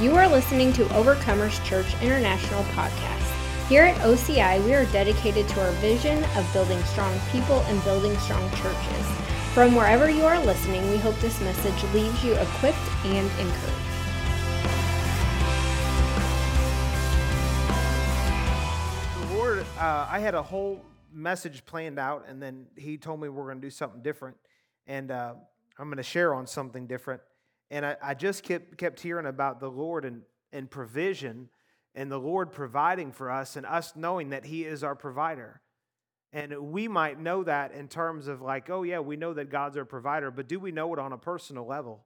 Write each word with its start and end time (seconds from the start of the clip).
You 0.00 0.16
are 0.16 0.26
listening 0.26 0.72
to 0.72 0.86
Overcomers 0.86 1.64
Church 1.64 1.86
International 2.02 2.64
podcast. 2.64 3.68
Here 3.68 3.84
at 3.84 3.96
OCI, 3.98 4.64
we 4.64 4.74
are 4.74 4.86
dedicated 4.86 5.46
to 5.50 5.64
our 5.64 5.70
vision 5.74 6.24
of 6.36 6.52
building 6.52 6.82
strong 6.82 7.16
people 7.30 7.60
and 7.60 7.80
building 7.84 8.18
strong 8.18 8.50
churches. 8.56 9.06
From 9.54 9.76
wherever 9.76 10.10
you 10.10 10.24
are 10.24 10.44
listening, 10.44 10.90
we 10.90 10.96
hope 10.96 11.14
this 11.20 11.40
message 11.42 11.80
leaves 11.92 12.24
you 12.24 12.32
equipped 12.32 12.76
and 13.04 13.30
encouraged. 13.38 13.78
The 19.20 19.36
Lord, 19.36 19.64
uh, 19.78 20.08
I 20.10 20.18
had 20.18 20.34
a 20.34 20.42
whole 20.42 20.82
message 21.12 21.64
planned 21.64 22.00
out, 22.00 22.24
and 22.26 22.42
then 22.42 22.66
He 22.74 22.98
told 22.98 23.20
me 23.20 23.28
we're 23.28 23.44
going 23.44 23.60
to 23.60 23.66
do 23.66 23.70
something 23.70 24.02
different, 24.02 24.38
and 24.88 25.12
uh, 25.12 25.34
I'm 25.78 25.86
going 25.86 25.98
to 25.98 26.02
share 26.02 26.34
on 26.34 26.48
something 26.48 26.88
different. 26.88 27.20
And 27.70 27.84
I, 27.84 27.96
I 28.02 28.14
just 28.14 28.42
kept, 28.42 28.76
kept 28.78 29.00
hearing 29.00 29.26
about 29.26 29.60
the 29.60 29.70
Lord 29.70 30.04
and, 30.04 30.22
and 30.52 30.70
provision 30.70 31.48
and 31.94 32.10
the 32.10 32.18
Lord 32.18 32.52
providing 32.52 33.12
for 33.12 33.30
us 33.30 33.56
and 33.56 33.64
us 33.66 33.94
knowing 33.96 34.30
that 34.30 34.44
He 34.44 34.64
is 34.64 34.82
our 34.82 34.94
provider. 34.94 35.60
And 36.32 36.72
we 36.72 36.88
might 36.88 37.20
know 37.20 37.44
that 37.44 37.72
in 37.72 37.86
terms 37.88 38.26
of 38.26 38.42
like, 38.42 38.68
oh, 38.68 38.82
yeah, 38.82 38.98
we 38.98 39.16
know 39.16 39.34
that 39.34 39.50
God's 39.50 39.76
our 39.76 39.84
provider, 39.84 40.30
but 40.30 40.48
do 40.48 40.58
we 40.58 40.72
know 40.72 40.92
it 40.92 40.98
on 40.98 41.12
a 41.12 41.18
personal 41.18 41.66
level? 41.66 42.04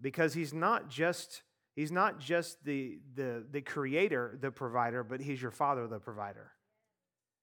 Because 0.00 0.34
He's 0.34 0.54
not 0.54 0.88
just. 0.88 1.42
He's 1.76 1.92
not 1.92 2.18
just 2.18 2.64
the, 2.64 2.98
the, 3.14 3.46
the 3.48 3.60
creator, 3.62 4.36
the 4.38 4.50
provider, 4.50 5.04
but 5.04 5.20
he's 5.20 5.40
your 5.40 5.52
father, 5.52 5.86
the 5.86 6.00
provider. 6.00 6.50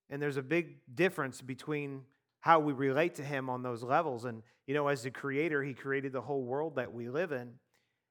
And 0.09 0.21
there's 0.21 0.37
a 0.37 0.43
big 0.43 0.79
difference 0.93 1.41
between 1.41 2.01
how 2.39 2.59
we 2.59 2.73
relate 2.73 3.15
to 3.15 3.23
him 3.23 3.49
on 3.49 3.63
those 3.63 3.83
levels. 3.83 4.25
And, 4.25 4.43
you 4.65 4.73
know, 4.73 4.87
as 4.87 5.03
the 5.03 5.11
creator, 5.11 5.63
he 5.63 5.73
created 5.73 6.13
the 6.13 6.21
whole 6.21 6.43
world 6.43 6.75
that 6.75 6.93
we 6.93 7.09
live 7.09 7.31
in. 7.31 7.53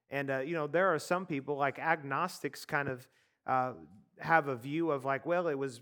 And, 0.09 0.29
uh, 0.29 0.39
you 0.39 0.53
know, 0.53 0.67
there 0.67 0.93
are 0.93 0.99
some 0.99 1.25
people, 1.25 1.57
like 1.57 1.79
agnostics, 1.79 2.65
kind 2.65 2.87
of 2.87 3.07
uh, 3.45 3.73
have 4.19 4.47
a 4.47 4.55
view 4.55 4.91
of 4.91 5.05
like, 5.05 5.25
well, 5.25 5.47
it 5.47 5.57
was 5.57 5.81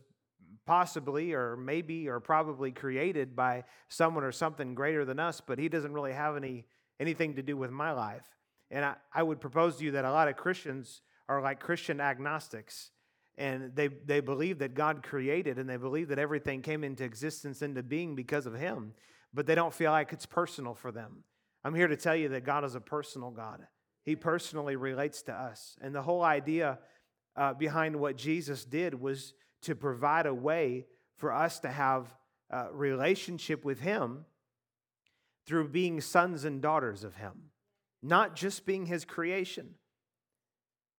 possibly 0.66 1.34
or 1.34 1.56
maybe 1.56 2.08
or 2.08 2.20
probably 2.20 2.72
created 2.72 3.36
by 3.36 3.64
someone 3.88 4.24
or 4.24 4.32
something 4.32 4.74
greater 4.74 5.06
than 5.06 5.20
us, 5.20 5.42
but 5.42 5.60
he 5.60 5.70
doesn't 5.70 5.94
really 5.94 6.14
have 6.14 6.36
any 6.36 6.66
anything 7.00 7.36
to 7.36 7.44
do 7.44 7.58
with 7.58 7.72
my 7.72 7.92
life. 7.92 8.26
And 8.72 8.86
I, 8.86 8.96
I 9.14 9.22
would 9.22 9.42
propose 9.42 9.78
to 9.78 9.84
you 9.84 9.92
that 9.92 10.06
a 10.06 10.12
lot 10.12 10.28
of 10.28 10.38
Christians 10.38 11.02
are 11.28 11.42
like 11.42 11.60
Christian 11.60 12.00
agnostics 12.00 12.92
and 13.38 13.76
they, 13.76 13.88
they 13.88 14.22
believe 14.22 14.60
that 14.60 14.74
God 14.74 15.04
created 15.04 15.58
and 15.58 15.70
they 15.70 15.78
believe 15.78 16.08
that 16.10 16.20
everything 16.20 16.62
came 16.62 16.84
into 16.84 17.04
existence, 17.04 17.62
into 17.62 17.84
being 17.84 18.16
because 18.16 18.46
of 18.46 18.56
Him, 18.56 18.94
but 19.34 19.46
they 19.46 19.56
don't 19.56 19.74
feel 19.74 19.92
like 19.92 20.14
it's 20.14 20.26
personal 20.26 20.74
for 20.74 20.92
them. 20.92 21.24
I'm 21.64 21.76
here 21.76 21.88
to 21.88 21.98
tell 21.98 22.16
you 22.16 22.30
that 22.30 22.46
God 22.46 22.64
is 22.64 22.76
a 22.76 22.80
personal 22.80 23.32
God. 23.32 23.66
He 24.04 24.16
personally 24.16 24.76
relates 24.76 25.24
to 25.24 25.34
us. 25.34 25.76
And 25.82 25.94
the 25.94 26.02
whole 26.02 26.24
idea 26.24 26.80
uh, 27.36 27.54
behind 27.54 27.96
what 27.96 28.16
Jesus 28.18 28.64
did 28.64 28.94
was 28.94 29.34
to 29.64 29.76
provide 29.76 30.28
a 30.28 30.34
way 30.34 30.86
for 31.18 31.34
us 31.34 31.60
to 31.60 31.70
have 31.70 32.14
a 32.50 32.68
relationship 32.72 33.66
with 33.66 33.80
Him 33.80 34.26
through 35.46 35.70
being 35.70 36.00
sons 36.02 36.46
and 36.46 36.62
daughters 36.62 37.04
of 37.04 37.16
Him, 37.16 37.50
not 38.02 38.36
just 38.36 38.66
being 38.66 38.86
His 38.86 39.04
creation 39.04 39.76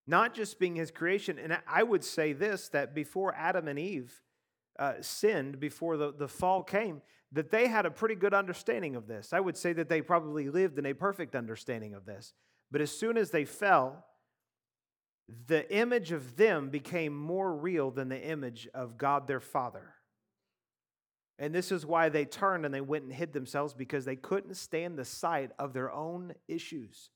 not 0.07 0.35
just 0.35 0.59
being 0.59 0.77
his 0.77 0.91
creation. 0.91 1.39
And 1.39 1.59
I 1.67 1.83
would 1.83 2.05
say 2.05 2.33
this 2.33 2.69
that 2.71 2.95
before 2.95 3.35
Adam 3.35 3.69
and 3.69 3.79
Eve 3.79 4.23
uh, 4.79 4.95
sinned, 5.01 5.59
before 5.59 5.97
the, 5.97 6.13
the 6.13 6.29
fall 6.29 6.63
came, 6.63 7.03
that 7.33 7.51
they 7.51 7.67
had 7.67 7.87
a 7.87 7.91
pretty 7.91 8.15
good 8.15 8.35
understanding 8.35 8.95
of 8.95 9.07
this. 9.07 9.33
I 9.33 9.41
would 9.41 9.57
say 9.57 9.73
that 9.73 9.89
they 9.89 10.01
probably 10.01 10.49
lived 10.49 10.79
in 10.79 10.87
a 10.87 10.95
perfect 10.95 11.35
understanding 11.35 11.95
of 11.95 12.07
this. 12.07 12.35
But 12.71 12.81
as 12.81 12.97
soon 12.97 13.17
as 13.17 13.31
they 13.31 13.45
fell, 13.45 14.05
the 15.47 15.71
image 15.75 16.13
of 16.13 16.37
them 16.37 16.71
became 16.71 17.17
more 17.17 17.55
real 17.55 17.91
than 17.91 18.09
the 18.09 18.21
image 18.21 18.69
of 18.75 18.97
God 18.97 19.27
their 19.27 19.41
Father. 19.41 19.95
And 21.39 21.55
this 21.55 21.71
is 21.71 21.85
why 21.85 22.09
they 22.09 22.25
turned 22.25 22.65
and 22.65 22.73
they 22.73 22.81
went 22.81 23.05
and 23.05 23.13
hid 23.13 23.33
themselves 23.33 23.75
because 23.75 24.05
they 24.05 24.17
couldn't 24.17 24.55
stand 24.55 24.99
the 24.99 25.05
sight 25.05 25.51
of 25.59 25.73
their 25.73 25.93
own 25.93 26.33
issues. 26.49 27.11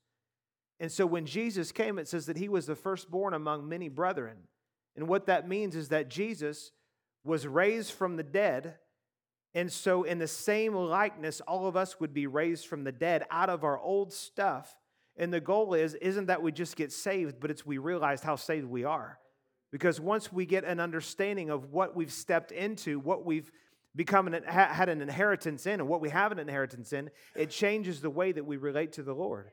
And 0.81 0.91
so 0.91 1.05
when 1.05 1.27
Jesus 1.27 1.71
came, 1.71 1.99
it 1.99 2.07
says 2.07 2.25
that 2.25 2.37
he 2.37 2.49
was 2.49 2.65
the 2.65 2.75
firstborn 2.75 3.35
among 3.35 3.69
many 3.69 3.87
brethren. 3.87 4.35
And 4.95 5.07
what 5.07 5.27
that 5.27 5.47
means 5.47 5.75
is 5.75 5.89
that 5.89 6.09
Jesus 6.09 6.71
was 7.23 7.45
raised 7.45 7.91
from 7.91 8.17
the 8.17 8.23
dead. 8.23 8.77
And 9.53 9.71
so, 9.71 10.01
in 10.03 10.17
the 10.17 10.27
same 10.27 10.73
likeness, 10.73 11.39
all 11.41 11.67
of 11.67 11.77
us 11.77 11.99
would 11.99 12.15
be 12.15 12.25
raised 12.25 12.65
from 12.65 12.83
the 12.83 12.91
dead 12.91 13.25
out 13.29 13.49
of 13.49 13.63
our 13.63 13.79
old 13.79 14.11
stuff. 14.11 14.75
And 15.17 15.31
the 15.31 15.39
goal 15.39 15.75
is, 15.75 15.93
isn't 15.93 16.25
that 16.25 16.41
we 16.41 16.51
just 16.51 16.75
get 16.75 16.91
saved, 16.91 17.39
but 17.39 17.51
it's 17.51 17.63
we 17.63 17.77
realize 17.77 18.23
how 18.23 18.35
saved 18.35 18.65
we 18.65 18.83
are. 18.83 19.19
Because 19.71 20.01
once 20.01 20.33
we 20.33 20.47
get 20.47 20.63
an 20.63 20.79
understanding 20.79 21.51
of 21.51 21.71
what 21.71 21.95
we've 21.95 22.11
stepped 22.11 22.51
into, 22.51 22.99
what 22.99 23.23
we've 23.23 23.51
become 23.95 24.27
an, 24.27 24.41
had 24.43 24.89
an 24.89 25.01
inheritance 25.01 25.67
in, 25.67 25.79
and 25.79 25.87
what 25.87 26.01
we 26.01 26.09
have 26.09 26.31
an 26.31 26.39
inheritance 26.39 26.91
in, 26.91 27.11
it 27.35 27.51
changes 27.51 28.01
the 28.01 28.09
way 28.09 28.31
that 28.31 28.45
we 28.45 28.57
relate 28.57 28.93
to 28.93 29.03
the 29.03 29.13
Lord. 29.13 29.51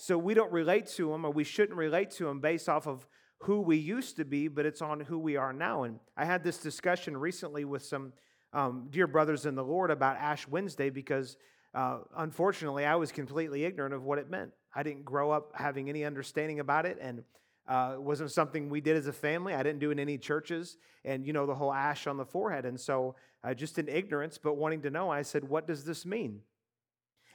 So 0.00 0.16
we 0.16 0.32
don't 0.32 0.52
relate 0.52 0.86
to 0.96 1.10
them, 1.10 1.24
or 1.24 1.32
we 1.32 1.42
shouldn't 1.42 1.76
relate 1.76 2.12
to 2.12 2.24
them 2.24 2.40
based 2.40 2.68
off 2.68 2.86
of 2.86 3.06
who 3.38 3.60
we 3.60 3.76
used 3.76 4.16
to 4.16 4.24
be, 4.24 4.46
but 4.46 4.64
it's 4.64 4.80
on 4.80 5.00
who 5.00 5.18
we 5.18 5.36
are 5.36 5.52
now. 5.52 5.82
And 5.82 5.98
I 6.16 6.24
had 6.24 6.44
this 6.44 6.58
discussion 6.58 7.16
recently 7.16 7.64
with 7.64 7.84
some 7.84 8.12
um, 8.52 8.86
dear 8.90 9.08
brothers 9.08 9.44
in 9.44 9.56
the 9.56 9.64
Lord 9.64 9.90
about 9.90 10.16
Ash 10.16 10.46
Wednesday 10.46 10.88
because 10.88 11.36
uh, 11.74 11.98
unfortunately 12.16 12.84
I 12.84 12.94
was 12.94 13.10
completely 13.10 13.64
ignorant 13.64 13.92
of 13.92 14.04
what 14.04 14.18
it 14.18 14.30
meant. 14.30 14.52
I 14.74 14.84
didn't 14.84 15.04
grow 15.04 15.32
up 15.32 15.50
having 15.54 15.88
any 15.88 16.04
understanding 16.04 16.60
about 16.60 16.86
it, 16.86 16.98
and 17.00 17.24
uh, 17.68 17.92
it 17.94 18.02
wasn't 18.02 18.30
something 18.30 18.70
we 18.70 18.80
did 18.80 18.96
as 18.96 19.08
a 19.08 19.12
family. 19.12 19.52
I 19.52 19.64
didn't 19.64 19.80
do 19.80 19.90
it 19.90 19.92
in 19.92 19.98
any 19.98 20.16
churches, 20.16 20.76
and 21.04 21.26
you 21.26 21.32
know 21.32 21.44
the 21.44 21.54
whole 21.54 21.72
ash 21.72 22.06
on 22.06 22.16
the 22.16 22.24
forehead. 22.24 22.64
And 22.64 22.78
so, 22.78 23.16
uh, 23.42 23.52
just 23.52 23.78
in 23.78 23.88
ignorance, 23.88 24.38
but 24.38 24.54
wanting 24.54 24.82
to 24.82 24.90
know, 24.90 25.10
I 25.10 25.22
said, 25.22 25.44
"What 25.44 25.66
does 25.66 25.84
this 25.84 26.06
mean?" 26.06 26.42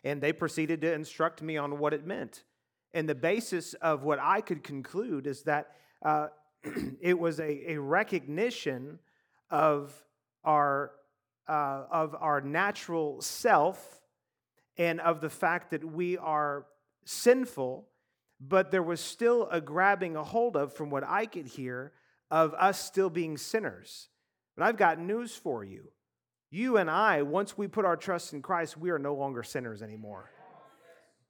And 0.04 0.22
they 0.22 0.34
proceeded 0.34 0.82
to 0.82 0.94
instruct 0.94 1.42
me 1.42 1.58
on 1.58 1.78
what 1.80 1.94
it 1.94 2.06
meant. 2.06 2.44
And 2.94 3.10
the 3.10 3.16
basis 3.16 3.74
of 3.76 4.04
what 4.04 4.20
I 4.20 4.42
could 4.42 4.64
conclude 4.64 5.26
is 5.26 5.44
that 5.44 5.72
uh, 6.04 6.28
it 7.02 7.18
was 7.18 7.40
a, 7.40 7.74
a, 7.74 7.78
recognition 7.80 9.00
of 9.50 9.94
our, 10.44 10.92
uh, 11.48 11.84
of 11.92 12.16
our 12.20 12.42
natural 12.42 13.22
self 13.22 14.02
and 14.78 15.00
of 15.02 15.22
the 15.22 15.30
fact 15.30 15.72
that 15.72 15.84
we 15.84 16.18
are 16.18 16.66
sinful, 17.06 17.88
but 18.40 18.72
there 18.72 18.84
was 18.84 19.00
still 19.00 19.48
a 19.50 19.62
grabbing 19.62 20.16
a 20.16 20.24
hold 20.24 20.56
of, 20.56 20.74
from 20.74 20.90
what 20.90 21.04
I 21.04 21.26
could 21.26 21.48
hear, 21.48 21.94
of 22.30 22.54
us 22.56 22.80
still 22.80 23.10
being 23.10 23.38
sinners. 23.38 24.10
But 24.56 24.66
I've 24.66 24.78
got 24.78 25.00
news 25.00 25.36
for 25.36 25.64
you. 25.64 25.92
You 26.50 26.78
and 26.78 26.90
I, 26.90 27.24
once 27.24 27.58
we 27.58 27.68
put 27.68 27.86
our 27.86 27.98
trust 27.98 28.34
in 28.34 28.42
Christ, 28.42 28.78
we 28.78 28.92
are 28.92 29.00
no 29.00 29.16
longer 29.16 29.42
sinners 29.42 29.82
anymore. 29.82 30.30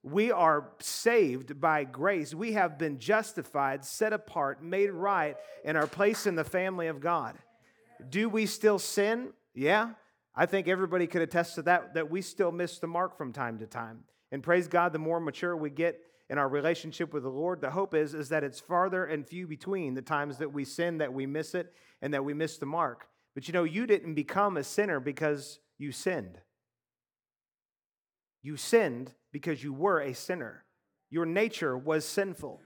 We 0.03 0.31
are 0.31 0.71
saved 0.79 1.61
by 1.61 1.85
grace. 1.85 2.35
We 2.35 2.53
have 2.53 2.77
been 2.77 2.99
justified, 2.99 3.85
set 3.85 4.11
apart, 4.11 4.61
made 4.61 4.91
right, 4.91 5.37
and 5.63 5.77
are 5.77 5.87
placed 5.87 6.27
in 6.27 6.35
the 6.35 6.43
family 6.43 6.87
of 6.87 6.99
God. 6.99 7.37
Do 8.09 8.27
we 8.27 8.45
still 8.45 8.79
sin? 8.79 9.29
Yeah. 9.53 9.91
I 10.35 10.45
think 10.45 10.67
everybody 10.67 11.07
could 11.07 11.21
attest 11.21 11.55
to 11.55 11.61
that, 11.63 11.93
that 11.93 12.11
we 12.11 12.21
still 12.21 12.51
miss 12.51 12.79
the 12.79 12.87
mark 12.87 13.17
from 13.17 13.31
time 13.31 13.59
to 13.59 13.65
time. 13.65 14.03
And 14.31 14.43
praise 14.43 14.67
God, 14.67 14.91
the 14.91 14.99
more 14.99 15.19
mature 15.19 15.55
we 15.55 15.69
get 15.69 15.99
in 16.29 16.37
our 16.37 16.49
relationship 16.49 17.13
with 17.13 17.23
the 17.23 17.29
Lord, 17.29 17.61
the 17.61 17.69
hope 17.69 17.93
is, 17.93 18.13
is 18.13 18.29
that 18.29 18.43
it's 18.43 18.59
farther 18.59 19.05
and 19.05 19.25
few 19.25 19.47
between 19.47 19.93
the 19.93 20.01
times 20.01 20.39
that 20.39 20.51
we 20.51 20.65
sin, 20.65 20.97
that 20.97 21.13
we 21.13 21.25
miss 21.25 21.53
it, 21.53 21.71
and 22.01 22.13
that 22.13 22.25
we 22.25 22.33
miss 22.33 22.57
the 22.57 22.65
mark. 22.65 23.07
But 23.35 23.47
you 23.47 23.53
know, 23.53 23.63
you 23.63 23.85
didn't 23.85 24.15
become 24.15 24.57
a 24.57 24.63
sinner 24.63 24.99
because 24.99 25.59
you 25.77 25.91
sinned. 25.91 26.39
You 28.43 28.57
sinned 28.57 29.13
because 29.31 29.63
you 29.63 29.73
were 29.73 30.01
a 30.01 30.13
sinner. 30.13 30.65
Your 31.09 31.25
nature 31.25 31.77
was 31.77 32.05
sinful. 32.05 32.61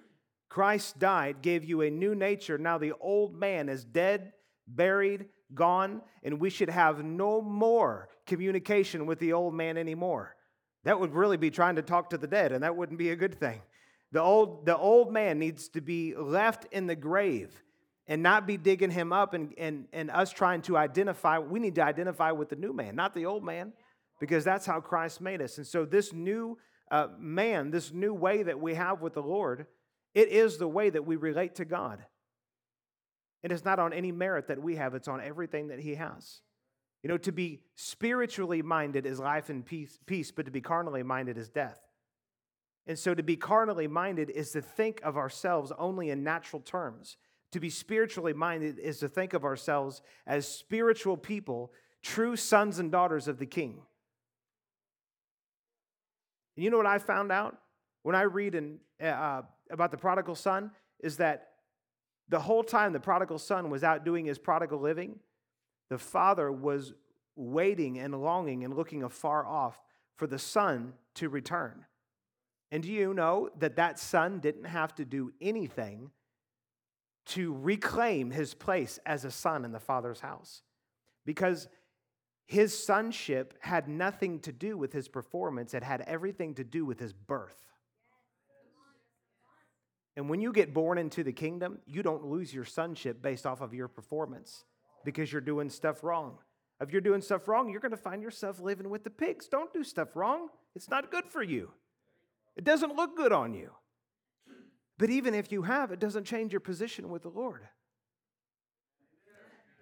Christ 0.50 0.98
died, 0.98 1.42
gave 1.42 1.64
you 1.64 1.82
a 1.82 1.92
new 1.92 2.16
nature. 2.16 2.58
Now 2.58 2.78
the 2.78 2.94
old 3.00 3.36
man 3.36 3.70
is 3.70 3.86
dead, 3.86 4.34
buried, 4.68 5.28
gone, 5.54 6.02
and 6.24 6.40
we 6.40 6.50
should 6.50 6.70
have 6.70 7.04
no 7.04 7.42
more 7.42 8.10
communication 8.26 9.06
with 9.06 9.20
the 9.20 9.34
old 9.34 9.54
man 9.54 9.78
anymore. 9.78 10.36
That 10.84 11.00
would 11.00 11.14
really 11.14 11.38
be 11.38 11.52
trying 11.52 11.76
to 11.76 11.82
talk 11.82 12.10
to 12.10 12.18
the 12.18 12.28
dead, 12.28 12.52
and 12.52 12.64
that 12.64 12.76
wouldn't 12.76 12.98
be 12.98 13.12
a 13.12 13.16
good 13.16 13.36
thing. 13.36 13.62
The 14.12 14.22
old, 14.22 14.66
the 14.66 14.78
old 14.78 15.12
man 15.12 15.38
needs 15.38 15.68
to 15.70 15.82
be 15.82 16.16
left 16.16 16.66
in 16.72 16.88
the 16.88 16.96
grave 16.96 17.52
and 18.08 18.24
not 18.24 18.48
be 18.48 18.56
digging 18.56 18.90
him 18.90 19.12
up 19.12 19.34
and, 19.34 19.54
and, 19.58 19.88
and 19.92 20.10
us 20.10 20.32
trying 20.32 20.62
to 20.64 20.78
identify. 20.78 21.40
We 21.40 21.60
need 21.60 21.76
to 21.76 21.84
identify 21.84 22.32
with 22.32 22.50
the 22.50 22.56
new 22.56 22.72
man, 22.72 22.96
not 22.96 23.14
the 23.14 23.26
old 23.26 23.44
man 23.44 23.74
because 24.20 24.44
that's 24.44 24.66
how 24.66 24.80
Christ 24.80 25.22
made 25.22 25.42
us. 25.42 25.58
And 25.58 25.68
so, 25.68 25.86
this 25.86 26.14
new 26.14 26.58
uh, 26.90 27.08
man, 27.18 27.72
this 27.72 27.92
new 27.92 28.14
way 28.14 28.44
that 28.44 28.60
we 28.60 28.74
have 28.76 29.02
with 29.02 29.14
the 29.14 29.22
Lord, 29.22 29.68
it 30.14 30.30
is 30.30 30.58
the 30.58 30.68
way 30.68 30.90
that 30.90 31.06
we 31.06 31.16
relate 31.16 31.56
to 31.56 31.66
God. 31.66 32.04
And 33.44 33.52
It 33.52 33.56
is 33.56 33.66
not 33.66 33.80
on 33.80 33.94
any 33.94 34.12
merit 34.12 34.48
that 34.48 34.62
we 34.62 34.76
have, 34.78 34.96
it's 34.96 35.08
on 35.08 35.22
everything 35.22 35.68
that 35.68 35.80
He 35.80 35.96
has. 35.96 36.42
You 37.04 37.10
know, 37.10 37.18
to 37.20 37.32
be 37.32 37.62
spiritually 37.76 38.62
minded 38.62 39.06
is 39.06 39.20
life 39.20 39.50
and 39.50 39.66
peace, 39.66 40.00
peace, 40.06 40.32
but 40.32 40.46
to 40.46 40.52
be 40.52 40.62
carnally 40.62 41.04
minded 41.04 41.38
is 41.38 41.50
death. 41.50 41.80
And 42.88 42.98
so 42.98 43.14
to 43.14 43.22
be 43.22 43.36
carnally 43.36 43.88
minded 43.88 44.30
is 44.30 44.52
to 44.52 44.62
think 44.62 45.02
of 45.04 45.18
ourselves 45.18 45.72
only 45.78 46.10
in 46.10 46.24
natural 46.24 46.62
terms. 46.62 47.18
To 47.52 47.60
be 47.60 47.70
spiritually 47.70 48.34
minded 48.34 48.80
is 48.80 49.00
to 49.00 49.08
think 49.08 49.34
of 49.34 49.46
ourselves 49.46 50.02
as 50.26 50.48
spiritual 50.48 51.18
people, 51.18 51.72
true 52.02 52.36
sons 52.36 52.80
and 52.80 52.92
daughters 52.92 53.28
of 53.28 53.40
the 53.40 53.46
King. 53.46 53.82
And 56.58 56.64
you 56.64 56.72
know 56.72 56.78
what 56.78 56.88
I 56.88 56.98
found 56.98 57.32
out 57.32 57.56
when 58.02 58.16
I 58.16 58.24
read 58.24 58.56
in, 58.56 58.80
uh, 59.02 59.44
about 59.70 59.92
the 59.92 59.98
prodigal 59.98 60.36
son? 60.36 60.72
Is 61.00 61.18
that 61.18 61.50
the 62.28 62.40
whole 62.40 62.64
time 62.64 62.92
the 62.92 63.00
prodigal 63.00 63.38
son 63.38 63.70
was 63.70 63.84
out 63.84 64.04
doing 64.04 64.26
his 64.26 64.40
prodigal 64.40 64.80
living, 64.80 65.20
the 65.90 66.00
father 66.00 66.52
was 66.52 66.94
waiting 67.36 68.00
and 68.00 68.20
longing 68.20 68.64
and 68.64 68.76
looking 68.76 69.04
afar 69.04 69.46
off 69.46 69.80
for 70.16 70.28
the 70.28 70.40
son 70.40 70.94
to 71.14 71.30
return. 71.30 71.86
And 72.72 72.84
do 72.84 72.92
you 72.92 73.14
know 73.14 73.50
that 73.60 73.76
that 73.78 74.00
son 74.00 74.40
didn't 74.40 74.66
have 74.66 74.94
to 74.96 75.06
do 75.06 75.32
anything 75.40 76.10
to 77.28 77.54
reclaim 77.54 78.32
his 78.32 78.54
place 78.54 79.00
as 79.06 79.24
a 79.24 79.32
son 79.32 79.64
in 79.64 79.72
the 79.72 79.80
father's 79.80 80.20
house? 80.20 80.64
Because 81.26 81.70
his 82.48 82.78
sonship 82.86 83.54
had 83.60 83.90
nothing 83.90 84.40
to 84.40 84.54
do 84.54 84.78
with 84.78 84.94
his 84.94 85.10
performance, 85.10 85.74
it 85.74 85.84
had 85.84 86.02
everything 86.02 86.56
to 86.56 86.64
do 86.64 86.86
with 86.86 86.98
his 87.00 87.12
birth. 87.12 87.58
And 90.16 90.30
when 90.30 90.42
you 90.42 90.52
get 90.52 90.74
born 90.74 90.98
into 90.98 91.24
the 91.24 91.34
kingdom, 91.34 91.80
you 91.86 92.02
don't 92.02 92.26
lose 92.26 92.54
your 92.54 92.66
sonship 92.66 93.22
based 93.22 93.46
off 93.46 93.62
of 93.62 93.74
your 93.74 93.90
performance 93.90 94.64
because 95.04 95.32
you're 95.32 95.42
doing 95.42 95.70
stuff 95.70 96.04
wrong. 96.04 96.38
If 96.80 96.92
you're 96.92 97.02
doing 97.02 97.22
stuff 97.22 97.48
wrong, 97.48 97.70
you're 97.70 97.82
going 97.82 97.92
to 97.92 97.98
find 97.98 98.24
yourself 98.24 98.62
living 98.62 98.90
with 98.90 99.04
the 99.04 99.10
pigs. 99.10 99.48
Don't 99.48 99.72
do 99.74 99.84
stuff 99.84 100.16
wrong, 100.16 100.48
it's 100.74 100.90
not 100.90 101.12
good 101.12 101.26
for 101.28 101.44
you. 101.44 101.72
It 102.56 102.64
doesn't 102.64 102.96
look 102.96 103.16
good 103.16 103.34
on 103.34 103.54
you. 103.54 103.72
But 104.98 105.10
even 105.10 105.36
if 105.36 105.52
you 105.52 105.64
have, 105.64 105.92
it 105.92 106.00
doesn't 106.00 106.24
change 106.24 106.54
your 106.54 106.62
position 106.62 107.10
with 107.10 107.24
the 107.24 107.30
Lord. 107.30 107.68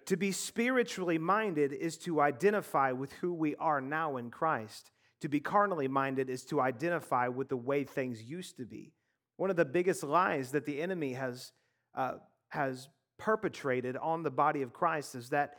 To 0.06 0.16
be 0.16 0.30
spiritually 0.30 1.18
minded 1.18 1.72
is 1.72 1.98
to 1.98 2.20
identify 2.20 2.92
with 2.92 3.12
who 3.14 3.32
we 3.34 3.56
are 3.56 3.80
now 3.80 4.16
in 4.16 4.30
Christ. 4.30 4.90
To 5.20 5.28
be 5.28 5.40
carnally 5.40 5.88
minded 5.88 6.30
is 6.30 6.44
to 6.46 6.60
identify 6.60 7.28
with 7.28 7.48
the 7.48 7.56
way 7.56 7.84
things 7.84 8.22
used 8.22 8.56
to 8.58 8.64
be. 8.64 8.92
One 9.36 9.50
of 9.50 9.56
the 9.56 9.64
biggest 9.64 10.04
lies 10.04 10.52
that 10.52 10.64
the 10.64 10.80
enemy 10.80 11.14
has, 11.14 11.52
uh, 11.94 12.14
has 12.48 12.88
perpetrated 13.18 13.96
on 13.96 14.22
the 14.22 14.30
body 14.30 14.62
of 14.62 14.72
Christ 14.72 15.14
is 15.14 15.30
that, 15.30 15.54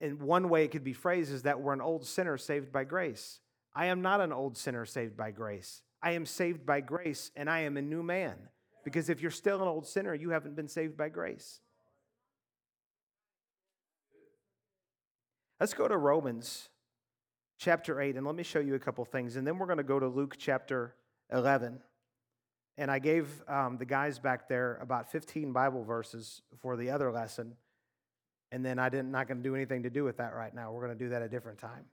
in 0.00 0.18
one 0.18 0.50
way 0.50 0.64
it 0.64 0.70
could 0.70 0.84
be 0.84 0.92
phrased, 0.92 1.32
is 1.32 1.42
that 1.42 1.60
we're 1.60 1.72
an 1.72 1.80
old 1.80 2.04
sinner 2.04 2.36
saved 2.36 2.70
by 2.72 2.84
grace. 2.84 3.40
I 3.74 3.86
am 3.86 4.02
not 4.02 4.20
an 4.20 4.32
old 4.32 4.58
sinner 4.58 4.84
saved 4.84 5.16
by 5.16 5.30
grace. 5.30 5.80
I 6.02 6.12
am 6.12 6.26
saved 6.26 6.66
by 6.66 6.80
grace 6.82 7.30
and 7.34 7.48
I 7.48 7.60
am 7.60 7.76
a 7.76 7.82
new 7.82 8.02
man. 8.02 8.36
Because 8.84 9.08
if 9.08 9.22
you're 9.22 9.30
still 9.30 9.62
an 9.62 9.68
old 9.68 9.86
sinner, 9.86 10.14
you 10.14 10.30
haven't 10.30 10.56
been 10.56 10.68
saved 10.68 10.96
by 10.96 11.08
grace. 11.08 11.60
Let's 15.58 15.72
go 15.72 15.88
to 15.88 15.96
Romans 15.96 16.68
chapter 17.58 17.98
8 17.98 18.16
and 18.16 18.26
let 18.26 18.34
me 18.34 18.42
show 18.42 18.60
you 18.60 18.74
a 18.74 18.78
couple 18.78 19.02
things. 19.06 19.36
And 19.36 19.46
then 19.46 19.58
we're 19.58 19.66
going 19.66 19.78
to 19.78 19.84
go 19.84 19.98
to 19.98 20.06
Luke 20.06 20.34
chapter 20.38 20.94
11. 21.32 21.80
And 22.76 22.90
I 22.90 22.98
gave 22.98 23.26
um, 23.48 23.78
the 23.78 23.86
guys 23.86 24.18
back 24.18 24.50
there 24.50 24.78
about 24.82 25.10
15 25.10 25.52
Bible 25.52 25.82
verses 25.82 26.42
for 26.60 26.76
the 26.76 26.90
other 26.90 27.10
lesson. 27.10 27.54
And 28.52 28.62
then 28.62 28.78
I 28.78 28.90
didn't 28.90 29.10
not 29.10 29.28
going 29.28 29.38
to 29.38 29.42
do 29.42 29.54
anything 29.54 29.84
to 29.84 29.90
do 29.90 30.04
with 30.04 30.18
that 30.18 30.34
right 30.34 30.54
now. 30.54 30.72
We're 30.72 30.84
going 30.84 30.98
to 30.98 31.04
do 31.04 31.08
that 31.10 31.22
a 31.22 31.28
different 31.28 31.58
time. 31.58 31.86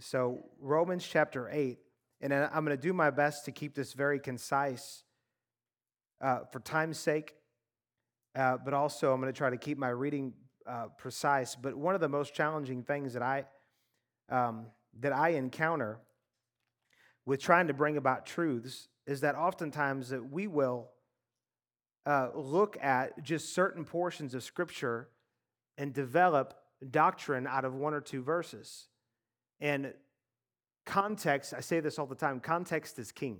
So 0.00 0.40
Romans 0.60 1.06
chapter 1.06 1.48
8 1.48 1.78
and 2.20 2.32
I'm 2.32 2.64
going 2.64 2.76
to 2.76 2.82
do 2.82 2.92
my 2.92 3.10
best 3.10 3.44
to 3.44 3.52
keep 3.52 3.76
this 3.76 3.92
very 3.92 4.18
concise 4.18 5.04
uh, 6.20 6.40
for 6.50 6.58
time's 6.58 6.98
sake, 6.98 7.34
uh, 8.34 8.56
but 8.64 8.74
also 8.74 9.12
I'm 9.12 9.20
going 9.20 9.32
to 9.32 9.36
try 9.36 9.50
to 9.50 9.56
keep 9.56 9.78
my 9.78 9.90
reading 9.90 10.32
uh, 10.68 10.86
precise. 10.98 11.54
But 11.54 11.76
one 11.76 11.94
of 11.94 12.00
the 12.00 12.08
most 12.08 12.34
challenging 12.34 12.82
things 12.82 13.12
that 13.14 13.22
I 13.22 13.44
um, 14.28 14.66
that 15.00 15.12
I 15.12 15.30
encounter 15.30 15.98
with 17.24 17.40
trying 17.40 17.66
to 17.66 17.74
bring 17.74 17.96
about 17.96 18.26
truths 18.26 18.88
is 19.06 19.20
that 19.20 19.34
oftentimes 19.34 20.08
that 20.08 20.30
we 20.30 20.46
will 20.46 20.88
uh, 22.06 22.28
look 22.34 22.76
at 22.80 23.22
just 23.22 23.54
certain 23.54 23.84
portions 23.84 24.34
of 24.34 24.42
Scripture 24.42 25.08
and 25.76 25.92
develop 25.92 26.54
doctrine 26.90 27.46
out 27.46 27.64
of 27.64 27.74
one 27.74 27.94
or 27.94 28.00
two 28.00 28.22
verses. 28.22 28.88
And 29.60 29.92
context, 30.84 31.52
I 31.54 31.60
say 31.60 31.80
this 31.80 31.98
all 31.98 32.06
the 32.06 32.14
time 32.14 32.40
context 32.40 32.98
is 32.98 33.12
king. 33.12 33.38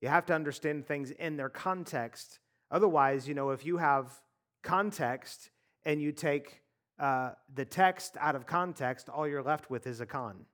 You 0.00 0.08
have 0.08 0.26
to 0.26 0.34
understand 0.34 0.86
things 0.86 1.10
in 1.10 1.36
their 1.36 1.48
context. 1.48 2.38
Otherwise, 2.70 3.26
you 3.26 3.34
know, 3.34 3.50
if 3.50 3.64
you 3.64 3.78
have 3.78 4.12
context 4.62 5.50
and 5.84 6.00
you 6.00 6.12
take 6.12 6.62
uh, 6.98 7.30
the 7.54 7.64
text 7.64 8.16
out 8.20 8.34
of 8.34 8.46
context, 8.46 9.08
all 9.08 9.26
you're 9.26 9.42
left 9.42 9.70
with 9.70 9.86
is 9.86 10.00
a 10.00 10.06
con. 10.06 10.44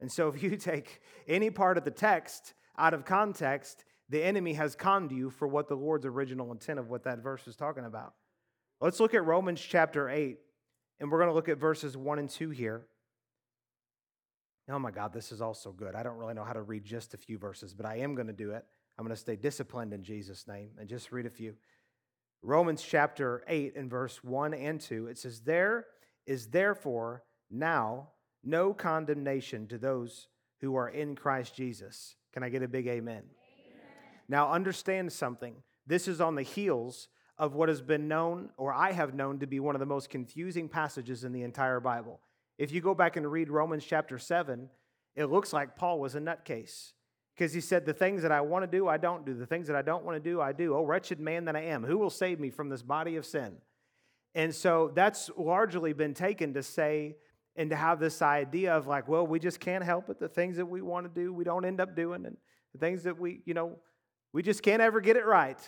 And 0.00 0.10
so, 0.10 0.28
if 0.28 0.42
you 0.42 0.56
take 0.56 1.00
any 1.26 1.50
part 1.50 1.76
of 1.76 1.84
the 1.84 1.90
text 1.90 2.54
out 2.76 2.94
of 2.94 3.04
context, 3.04 3.84
the 4.08 4.22
enemy 4.22 4.54
has 4.54 4.74
conned 4.74 5.10
you 5.10 5.30
for 5.30 5.46
what 5.48 5.68
the 5.68 5.74
Lord's 5.74 6.06
original 6.06 6.52
intent 6.52 6.78
of 6.78 6.88
what 6.88 7.04
that 7.04 7.18
verse 7.18 7.46
is 7.46 7.56
talking 7.56 7.84
about. 7.84 8.14
Let's 8.80 9.00
look 9.00 9.12
at 9.14 9.24
Romans 9.24 9.60
chapter 9.60 10.08
8. 10.08 10.38
And 11.00 11.10
we're 11.10 11.18
going 11.18 11.30
to 11.30 11.34
look 11.34 11.48
at 11.48 11.58
verses 11.58 11.96
1 11.96 12.18
and 12.18 12.28
2 12.28 12.50
here. 12.50 12.86
Oh 14.70 14.78
my 14.78 14.90
God, 14.90 15.12
this 15.12 15.32
is 15.32 15.40
also 15.40 15.72
good. 15.72 15.94
I 15.94 16.02
don't 16.02 16.16
really 16.16 16.34
know 16.34 16.44
how 16.44 16.52
to 16.52 16.62
read 16.62 16.84
just 16.84 17.14
a 17.14 17.16
few 17.16 17.38
verses, 17.38 17.72
but 17.72 17.86
I 17.86 17.98
am 17.98 18.14
going 18.14 18.26
to 18.26 18.32
do 18.32 18.50
it. 18.50 18.64
I'm 18.98 19.04
going 19.04 19.14
to 19.14 19.20
stay 19.20 19.36
disciplined 19.36 19.94
in 19.94 20.02
Jesus' 20.02 20.46
name 20.46 20.70
and 20.78 20.88
just 20.88 21.12
read 21.12 21.24
a 21.24 21.30
few. 21.30 21.54
Romans 22.42 22.82
chapter 22.82 23.42
8 23.48 23.76
and 23.76 23.90
verse 23.90 24.22
1 24.22 24.54
and 24.54 24.80
2, 24.80 25.08
it 25.08 25.18
says, 25.18 25.40
There 25.40 25.86
is 26.26 26.48
therefore 26.48 27.24
now 27.50 28.10
no 28.44 28.72
condemnation 28.72 29.66
to 29.68 29.78
those 29.78 30.28
who 30.60 30.76
are 30.76 30.88
in 30.88 31.16
Christ 31.16 31.54
Jesus. 31.54 32.16
Can 32.32 32.42
I 32.42 32.48
get 32.48 32.62
a 32.62 32.68
big 32.68 32.86
amen? 32.86 33.22
amen? 33.22 33.24
Now, 34.28 34.52
understand 34.52 35.12
something. 35.12 35.56
This 35.86 36.06
is 36.06 36.20
on 36.20 36.34
the 36.34 36.42
heels 36.42 37.08
of 37.38 37.54
what 37.54 37.68
has 37.68 37.80
been 37.80 38.08
known, 38.08 38.50
or 38.56 38.72
I 38.72 38.92
have 38.92 39.14
known, 39.14 39.38
to 39.40 39.46
be 39.46 39.60
one 39.60 39.74
of 39.74 39.80
the 39.80 39.86
most 39.86 40.10
confusing 40.10 40.68
passages 40.68 41.24
in 41.24 41.32
the 41.32 41.42
entire 41.42 41.80
Bible. 41.80 42.20
If 42.58 42.72
you 42.72 42.80
go 42.80 42.94
back 42.94 43.16
and 43.16 43.30
read 43.30 43.50
Romans 43.50 43.84
chapter 43.84 44.18
7, 44.18 44.68
it 45.14 45.26
looks 45.26 45.52
like 45.52 45.76
Paul 45.76 46.00
was 46.00 46.14
a 46.14 46.20
nutcase 46.20 46.92
because 47.38 47.52
he 47.52 47.60
said, 47.60 47.86
The 47.86 47.94
things 47.94 48.22
that 48.22 48.32
I 48.32 48.40
want 48.40 48.64
to 48.64 48.76
do, 48.78 48.88
I 48.88 48.96
don't 48.96 49.24
do. 49.24 49.34
The 49.34 49.46
things 49.46 49.68
that 49.68 49.76
I 49.76 49.82
don't 49.82 50.04
want 50.04 50.22
to 50.22 50.30
do, 50.30 50.40
I 50.40 50.52
do. 50.52 50.74
Oh, 50.74 50.82
wretched 50.82 51.20
man 51.20 51.44
that 51.44 51.54
I 51.54 51.62
am, 51.62 51.84
who 51.84 51.96
will 51.96 52.10
save 52.10 52.40
me 52.40 52.50
from 52.50 52.68
this 52.68 52.82
body 52.82 53.16
of 53.16 53.24
sin? 53.24 53.56
And 54.34 54.54
so 54.54 54.90
that's 54.94 55.30
largely 55.36 55.92
been 55.92 56.14
taken 56.14 56.54
to 56.54 56.62
say 56.62 57.16
and 57.56 57.70
to 57.70 57.76
have 57.76 57.98
this 57.98 58.22
idea 58.22 58.76
of 58.76 58.86
like, 58.86 59.08
well, 59.08 59.26
we 59.26 59.38
just 59.38 59.58
can't 59.60 59.82
help 59.82 60.10
it. 60.10 60.18
The 60.18 60.28
things 60.28 60.56
that 60.56 60.66
we 60.66 60.82
want 60.82 61.12
to 61.12 61.20
do, 61.20 61.32
we 61.32 61.44
don't 61.44 61.64
end 61.64 61.80
up 61.80 61.96
doing. 61.96 62.26
And 62.26 62.36
the 62.72 62.78
things 62.78 63.04
that 63.04 63.18
we, 63.18 63.40
you 63.46 63.54
know, 63.54 63.78
we 64.32 64.42
just 64.42 64.62
can't 64.62 64.82
ever 64.82 65.00
get 65.00 65.16
it 65.16 65.24
right. 65.24 65.58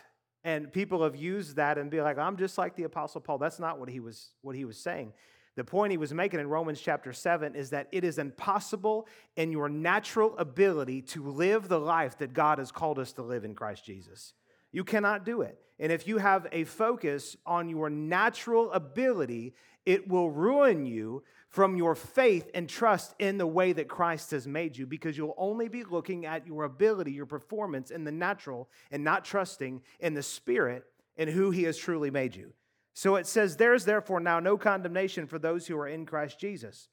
And 0.45 0.73
people 0.73 1.03
have 1.05 1.17
used 1.17 1.57
that 1.57 1.79
and 1.79 1.91
be 1.91 2.01
like, 2.01 2.19
I'm 2.19 2.37
just 2.37 2.59
like 2.59 2.77
the 2.77 2.85
Apostle 2.85 3.21
Paul. 3.21 3.39
That's 3.39 3.59
not 3.59 3.79
what 3.79 3.89
he 3.89 4.01
was, 4.01 4.31
what 4.43 4.57
he 4.57 4.65
was 4.65 4.79
saying. 4.79 5.13
The 5.61 5.65
point 5.65 5.91
he 5.91 5.99
was 5.99 6.15
making 6.15 6.41
in 6.41 6.49
Romans 6.49 6.81
chapter 6.81 7.13
7 7.13 7.55
is 7.55 7.69
that 7.69 7.87
it 7.93 8.03
is 8.03 8.17
impossible 8.17 9.07
in 9.37 9.53
your 9.53 9.69
natural 9.69 10.35
ability 10.39 11.03
to 11.03 11.23
live 11.23 11.69
the 11.69 11.79
life 11.79 12.17
that 12.17 12.33
God 12.33 12.57
has 12.57 12.73
called 12.73 12.99
us 12.99 13.13
to 13.13 13.23
live 13.23 13.45
in 13.45 13.55
Christ 13.55 13.85
Jesus. 13.85 14.33
You 14.73 14.85
cannot 14.85 15.27
do 15.27 15.43
it. 15.43 15.59
And 15.79 15.93
if 15.93 16.09
you 16.09 16.17
have 16.17 16.47
a 16.51 16.65
focus 16.65 17.37
on 17.45 17.69
your 17.69 17.91
natural 17.91 18.73
ability, 18.73 19.53
it 19.85 20.09
will 20.09 20.31
ruin 20.31 20.87
you 20.87 21.25
from 21.51 21.77
your 21.77 21.95
faith 21.95 22.49
and 22.55 22.67
trust 22.67 23.15
in 23.19 23.37
the 23.37 23.47
way 23.47 23.75
that 23.75 23.87
Christ 23.87 24.31
has 24.31 24.47
made 24.47 24.79
you 24.79 24.87
because 24.87 25.19
you'll 25.19 25.35
only 25.37 25.69
be 25.69 25.85
looking 25.85 26.25
at 26.25 26.47
your 26.47 26.65
ability, 26.65 27.13
your 27.13 27.27
performance 27.27 27.91
in 27.91 28.05
the 28.05 28.13
natural, 28.13 28.71
and 28.91 29.05
not 29.05 29.27
trusting 29.27 29.83
in 29.99 30.15
the 30.15 30.23
Spirit 30.23 30.85
and 31.19 31.29
who 31.29 31.51
He 31.51 31.65
has 31.65 31.77
truly 31.77 32.11
made 32.11 32.35
you. 32.35 32.55
So 32.95 33.17
it 33.17 33.27
says, 33.27 33.57
There 33.57 33.75
is 33.75 33.85
therefore 33.85 34.21
now 34.21 34.41
no 34.41 34.57
condemnation 34.57 35.27
for 35.27 35.39
those 35.39 35.67
who 35.67 35.77
are 35.79 35.89
in 35.89 36.07
Christ 36.07 36.39
Jesus. 36.39 36.89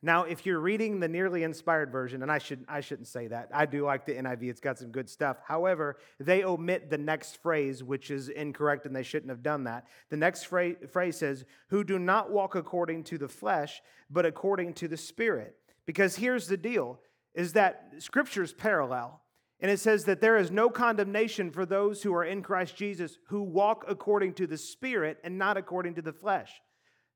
Now, 0.00 0.22
if 0.22 0.46
you're 0.46 0.60
reading 0.60 1.00
the 1.00 1.08
nearly 1.08 1.42
inspired 1.42 1.90
version, 1.90 2.22
and 2.22 2.30
I, 2.30 2.38
should, 2.38 2.64
I 2.68 2.80
shouldn't 2.80 3.08
say 3.08 3.26
that, 3.28 3.48
I 3.52 3.66
do 3.66 3.84
like 3.84 4.06
the 4.06 4.14
NIV, 4.14 4.44
it's 4.44 4.60
got 4.60 4.78
some 4.78 4.92
good 4.92 5.10
stuff. 5.10 5.38
However, 5.44 5.96
they 6.20 6.44
omit 6.44 6.88
the 6.88 6.98
next 6.98 7.42
phrase, 7.42 7.82
which 7.82 8.12
is 8.12 8.28
incorrect, 8.28 8.86
and 8.86 8.94
they 8.94 9.02
shouldn't 9.02 9.30
have 9.30 9.42
done 9.42 9.64
that. 9.64 9.88
The 10.10 10.16
next 10.16 10.44
phrase, 10.44 10.76
phrase 10.92 11.16
says, 11.16 11.44
Who 11.70 11.82
do 11.82 11.98
not 11.98 12.30
walk 12.30 12.54
according 12.54 13.04
to 13.04 13.18
the 13.18 13.28
flesh, 13.28 13.82
but 14.08 14.24
according 14.24 14.74
to 14.74 14.86
the 14.86 14.96
Spirit. 14.96 15.56
Because 15.84 16.14
here's 16.14 16.46
the 16.46 16.56
deal 16.56 17.00
is 17.34 17.54
that 17.54 17.94
scripture's 17.98 18.52
parallel. 18.52 19.20
And 19.60 19.70
it 19.70 19.80
says 19.80 20.04
that 20.04 20.20
there 20.20 20.36
is 20.36 20.50
no 20.50 20.70
condemnation 20.70 21.50
for 21.50 21.66
those 21.66 22.02
who 22.02 22.14
are 22.14 22.24
in 22.24 22.42
Christ 22.42 22.76
Jesus 22.76 23.18
who 23.26 23.42
walk 23.42 23.84
according 23.88 24.34
to 24.34 24.46
the 24.46 24.56
Spirit 24.58 25.18
and 25.24 25.36
not 25.36 25.56
according 25.56 25.94
to 25.96 26.02
the 26.02 26.12
flesh. 26.12 26.50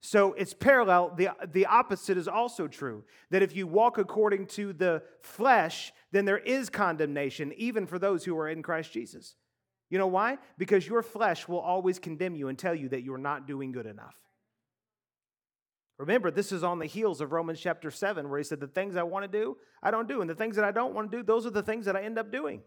So 0.00 0.32
it's 0.32 0.52
parallel. 0.52 1.14
The, 1.16 1.28
the 1.52 1.66
opposite 1.66 2.18
is 2.18 2.26
also 2.26 2.66
true 2.66 3.04
that 3.30 3.42
if 3.42 3.54
you 3.54 3.68
walk 3.68 3.98
according 3.98 4.46
to 4.48 4.72
the 4.72 5.02
flesh, 5.22 5.92
then 6.10 6.24
there 6.24 6.38
is 6.38 6.68
condemnation, 6.68 7.52
even 7.56 7.86
for 7.86 8.00
those 8.00 8.24
who 8.24 8.36
are 8.36 8.48
in 8.48 8.62
Christ 8.62 8.92
Jesus. 8.92 9.36
You 9.88 9.98
know 9.98 10.08
why? 10.08 10.38
Because 10.58 10.86
your 10.86 11.02
flesh 11.02 11.46
will 11.46 11.60
always 11.60 12.00
condemn 12.00 12.34
you 12.34 12.48
and 12.48 12.58
tell 12.58 12.74
you 12.74 12.88
that 12.88 13.04
you're 13.04 13.18
not 13.18 13.46
doing 13.46 13.70
good 13.70 13.86
enough. 13.86 14.16
Remember, 15.98 16.30
this 16.30 16.52
is 16.52 16.62
on 16.64 16.78
the 16.78 16.86
heels 16.86 17.20
of 17.20 17.32
Romans 17.32 17.60
chapter 17.60 17.90
7, 17.90 18.28
where 18.28 18.38
he 18.38 18.44
said, 18.44 18.60
The 18.60 18.66
things 18.66 18.96
I 18.96 19.02
want 19.02 19.30
to 19.30 19.38
do, 19.38 19.56
I 19.82 19.90
don't 19.90 20.08
do. 20.08 20.20
And 20.20 20.28
the 20.28 20.34
things 20.34 20.56
that 20.56 20.64
I 20.64 20.72
don't 20.72 20.94
want 20.94 21.10
to 21.10 21.16
do, 21.16 21.22
those 21.22 21.46
are 21.46 21.50
the 21.50 21.62
things 21.62 21.86
that 21.86 21.96
I 21.96 22.02
end 22.02 22.18
up 22.18 22.32
doing. 22.32 22.62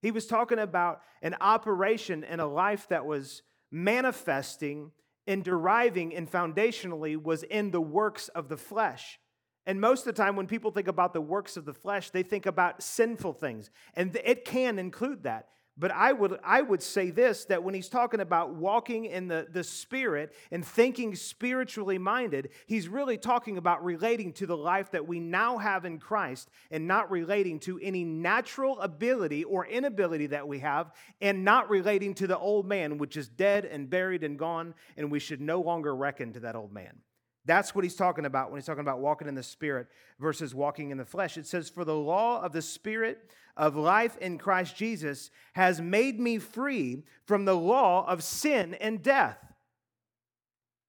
He 0.00 0.10
was 0.10 0.26
talking 0.26 0.58
about 0.58 1.00
an 1.22 1.36
operation 1.40 2.24
and 2.24 2.40
a 2.40 2.46
life 2.46 2.88
that 2.88 3.06
was 3.06 3.42
manifesting 3.70 4.90
and 5.26 5.44
deriving 5.44 6.14
and 6.14 6.30
foundationally 6.30 7.20
was 7.22 7.44
in 7.44 7.70
the 7.70 7.80
works 7.80 8.28
of 8.28 8.48
the 8.48 8.56
flesh. 8.56 9.20
And 9.64 9.80
most 9.80 10.00
of 10.00 10.06
the 10.06 10.20
time, 10.20 10.34
when 10.34 10.48
people 10.48 10.72
think 10.72 10.88
about 10.88 11.12
the 11.12 11.20
works 11.20 11.56
of 11.56 11.64
the 11.64 11.72
flesh, 11.72 12.10
they 12.10 12.24
think 12.24 12.46
about 12.46 12.82
sinful 12.82 13.34
things. 13.34 13.70
And 13.94 14.18
it 14.24 14.44
can 14.44 14.78
include 14.78 15.22
that. 15.22 15.48
But 15.78 15.90
I 15.90 16.12
would, 16.12 16.38
I 16.44 16.60
would 16.60 16.82
say 16.82 17.10
this 17.10 17.46
that 17.46 17.62
when 17.62 17.72
he's 17.72 17.88
talking 17.88 18.20
about 18.20 18.54
walking 18.54 19.06
in 19.06 19.26
the, 19.28 19.46
the 19.50 19.64
Spirit 19.64 20.34
and 20.50 20.64
thinking 20.64 21.14
spiritually 21.14 21.96
minded, 21.96 22.50
he's 22.66 22.88
really 22.88 23.16
talking 23.16 23.56
about 23.56 23.82
relating 23.82 24.34
to 24.34 24.46
the 24.46 24.56
life 24.56 24.90
that 24.90 25.08
we 25.08 25.18
now 25.18 25.56
have 25.56 25.86
in 25.86 25.98
Christ 25.98 26.50
and 26.70 26.86
not 26.86 27.10
relating 27.10 27.58
to 27.60 27.80
any 27.82 28.04
natural 28.04 28.78
ability 28.80 29.44
or 29.44 29.66
inability 29.66 30.26
that 30.26 30.46
we 30.46 30.58
have 30.58 30.92
and 31.22 31.42
not 31.42 31.70
relating 31.70 32.12
to 32.14 32.26
the 32.26 32.38
old 32.38 32.66
man, 32.66 32.98
which 32.98 33.16
is 33.16 33.28
dead 33.28 33.64
and 33.64 33.88
buried 33.88 34.24
and 34.24 34.38
gone, 34.38 34.74
and 34.98 35.10
we 35.10 35.18
should 35.18 35.40
no 35.40 35.62
longer 35.62 35.96
reckon 35.96 36.34
to 36.34 36.40
that 36.40 36.54
old 36.54 36.72
man. 36.72 36.98
That's 37.44 37.74
what 37.74 37.84
he's 37.84 37.96
talking 37.96 38.24
about 38.24 38.50
when 38.50 38.60
he's 38.60 38.66
talking 38.66 38.82
about 38.82 39.00
walking 39.00 39.28
in 39.28 39.34
the 39.34 39.42
Spirit 39.42 39.88
versus 40.20 40.54
walking 40.54 40.90
in 40.90 40.98
the 40.98 41.04
flesh. 41.04 41.36
It 41.36 41.46
says, 41.46 41.68
For 41.68 41.84
the 41.84 41.96
law 41.96 42.40
of 42.40 42.52
the 42.52 42.62
Spirit 42.62 43.30
of 43.56 43.76
life 43.76 44.16
in 44.18 44.38
Christ 44.38 44.76
Jesus 44.76 45.30
has 45.54 45.80
made 45.80 46.20
me 46.20 46.38
free 46.38 47.04
from 47.26 47.44
the 47.44 47.56
law 47.56 48.06
of 48.06 48.22
sin 48.22 48.74
and 48.74 49.02
death. 49.02 49.38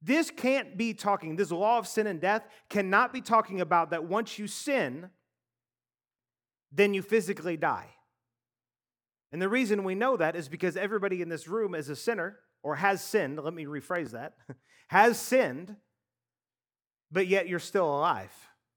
This 0.01 0.29
can't 0.29 0.77
be 0.77 0.93
talking, 0.93 1.37
this 1.37 1.51
law 1.51 1.79
of 1.79 1.87
sin 1.87 2.07
and 2.07 2.19
death 2.19 2.43
cannot 2.69 3.13
be 3.13 3.21
talking 3.21 3.61
about 3.61 3.91
that 3.91 4.03
once 4.03 4.37
you 4.37 4.47
sin, 4.47 5.09
then 6.71 6.93
you 6.93 7.01
physically 7.01 7.57
die. 7.57 7.87
And 9.31 9.41
the 9.41 9.49
reason 9.49 9.83
we 9.83 9.95
know 9.95 10.17
that 10.17 10.35
is 10.35 10.47
because 10.47 10.77
everybody 10.77 11.21
in 11.21 11.29
this 11.29 11.47
room 11.47 11.73
is 11.73 11.89
a 11.89 11.95
sinner 11.95 12.37
or 12.61 12.75
has 12.75 13.03
sinned. 13.03 13.39
Let 13.39 13.53
me 13.53 13.65
rephrase 13.65 14.11
that 14.11 14.33
has 14.89 15.17
sinned 15.17 15.75
but 17.13 17.27
yet 17.27 17.47
you're 17.47 17.59
still 17.59 17.85
alive 17.85 18.31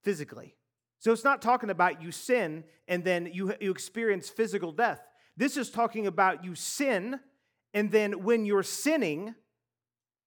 physically. 0.04 0.54
So 1.00 1.12
it's 1.12 1.24
not 1.24 1.42
talking 1.42 1.70
about 1.70 2.02
you 2.02 2.12
sin 2.12 2.64
and 2.86 3.02
then 3.02 3.30
you, 3.32 3.54
you 3.60 3.70
experience 3.70 4.28
physical 4.28 4.70
death. 4.70 5.00
This 5.36 5.56
is 5.56 5.70
talking 5.70 6.06
about 6.06 6.44
you 6.44 6.54
sin, 6.54 7.20
and 7.74 7.90
then 7.90 8.24
when 8.24 8.46
you're 8.46 8.62
sinning, 8.62 9.34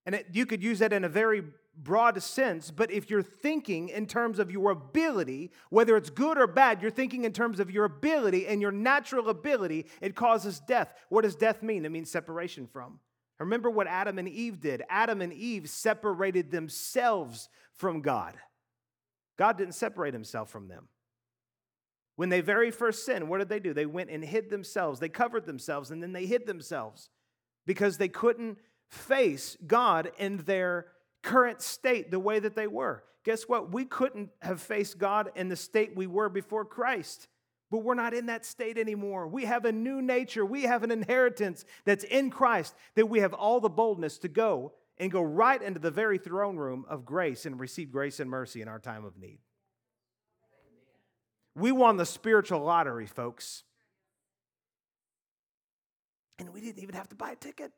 and 0.06 0.16
it, 0.16 0.28
you 0.34 0.46
could 0.46 0.62
use 0.62 0.80
that 0.80 0.94
in 0.94 1.04
a 1.04 1.10
very 1.10 1.44
broad 1.76 2.22
sense, 2.22 2.70
but 2.70 2.92
if 2.92 3.10
you're 3.10 3.24
thinking 3.24 3.90
in 3.90 4.06
terms 4.06 4.38
of 4.38 4.52
your 4.52 4.70
ability, 4.70 5.52
whether 5.70 5.98
it's 5.98 6.10
good 6.10 6.38
or 6.38 6.46
bad, 6.46 6.82
you're 6.82 6.92
thinking 6.92 7.24
in 7.24 7.32
terms 7.32 7.60
of 7.60 7.72
your 7.72 7.86
ability 7.86 8.46
and 8.46 8.62
your 8.62 8.72
natural 8.72 9.30
ability, 9.30 9.88
it 10.02 10.16
causes 10.16 10.60
death. 10.60 10.94
What 11.08 11.24
does 11.24 11.36
death 11.36 11.64
mean? 11.64 11.86
It 11.86 11.92
means 11.92 12.12
separation 12.12 12.68
from. 12.68 13.00
Remember 13.40 13.70
what 13.70 13.88
Adam 13.88 14.20
and 14.20 14.28
Eve 14.28 14.60
did. 14.60 14.84
Adam 14.90 15.22
and 15.22 15.32
Eve 15.32 15.70
separated 15.70 16.52
themselves 16.52 17.50
from 17.74 18.02
God. 18.02 18.36
God 19.38 19.58
didn't 19.58 19.76
separate 19.76 20.14
himself 20.14 20.50
from 20.50 20.68
them. 20.68 20.90
When 22.18 22.28
they 22.28 22.42
very 22.42 22.70
first 22.70 23.06
sinned, 23.06 23.30
what 23.30 23.38
did 23.38 23.48
they 23.48 23.62
do? 23.62 23.74
They 23.74 23.86
went 23.86 24.10
and 24.10 24.26
hid 24.26 24.50
themselves. 24.50 25.00
They 25.00 25.08
covered 25.08 25.46
themselves 25.46 25.90
and 25.90 26.04
then 26.04 26.12
they 26.12 26.26
hid 26.26 26.46
themselves 26.46 27.10
because 27.66 27.98
they 27.98 28.10
couldn't 28.10 28.58
face 28.90 29.56
God 29.66 30.12
in 30.18 30.38
their 30.38 30.88
current 31.24 31.62
state 31.62 32.12
the 32.12 32.20
way 32.20 32.40
that 32.40 32.56
they 32.56 32.68
were. 32.68 33.04
Guess 33.24 33.44
what? 33.44 33.72
We 33.72 33.86
couldn't 33.86 34.32
have 34.42 34.62
faced 34.62 34.98
God 34.98 35.32
in 35.36 35.48
the 35.48 35.56
state 35.56 35.96
we 35.96 36.08
were 36.08 36.28
before 36.28 36.66
Christ. 36.66 37.30
But 37.72 37.80
we're 37.80 37.94
not 37.94 38.14
in 38.14 38.28
that 38.28 38.46
state 38.46 38.78
anymore. 38.78 39.28
We 39.28 39.46
have 39.46 39.66
a 39.66 39.72
new 39.72 40.02
nature. 40.02 40.46
We 40.46 40.64
have 40.64 40.84
an 40.84 40.92
inheritance 40.92 41.66
that's 41.86 42.04
in 42.04 42.32
Christ 42.32 42.74
that 42.96 43.08
we 43.08 43.20
have 43.20 43.34
all 43.34 43.60
the 43.60 43.70
boldness 43.70 44.18
to 44.20 44.28
go 44.28 44.74
and 44.98 45.12
go 45.12 45.22
right 45.22 45.62
into 45.62 45.80
the 45.80 45.92
very 45.92 46.18
throne 46.18 46.58
room 46.58 46.86
of 46.90 47.06
grace 47.06 47.46
and 47.46 47.60
receive 47.60 47.92
grace 47.92 48.20
and 48.20 48.30
mercy 48.30 48.62
in 48.62 48.68
our 48.68 48.80
time 48.80 49.06
of 49.06 49.18
need. 49.18 49.40
We 51.56 51.72
won 51.72 51.98
the 51.98 52.06
spiritual 52.06 52.62
lottery, 52.62 53.06
folks. 53.06 53.64
And 56.40 56.54
we 56.54 56.62
didn't 56.62 56.82
even 56.82 56.96
have 56.96 57.10
to 57.10 57.16
buy 57.16 57.32
a 57.32 57.36
ticket. 57.36 57.72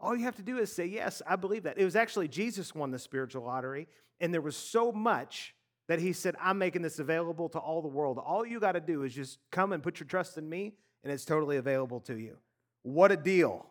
All 0.00 0.16
you 0.16 0.24
have 0.24 0.36
to 0.36 0.42
do 0.42 0.58
is 0.58 0.72
say, 0.72 0.86
Yes, 0.86 1.22
I 1.26 1.36
believe 1.36 1.62
that. 1.62 1.78
It 1.78 1.84
was 1.84 1.94
actually 1.94 2.26
Jesus 2.26 2.74
won 2.74 2.90
the 2.90 2.98
spiritual 2.98 3.44
lottery, 3.44 3.86
and 4.20 4.34
there 4.34 4.40
was 4.40 4.56
so 4.56 4.90
much 4.90 5.54
that 5.88 5.98
he 5.98 6.12
said, 6.12 6.36
I'm 6.40 6.58
making 6.58 6.82
this 6.82 6.98
available 6.98 7.48
to 7.50 7.58
all 7.58 7.82
the 7.82 7.88
world. 7.88 8.18
All 8.18 8.46
you 8.46 8.60
got 8.60 8.72
to 8.72 8.80
do 8.80 9.02
is 9.02 9.14
just 9.14 9.38
come 9.50 9.72
and 9.72 9.82
put 9.82 10.00
your 10.00 10.06
trust 10.06 10.38
in 10.38 10.48
me, 10.48 10.74
and 11.02 11.12
it's 11.12 11.24
totally 11.24 11.56
available 11.56 12.00
to 12.00 12.14
you. 12.14 12.36
What 12.82 13.12
a 13.12 13.16
deal. 13.16 13.66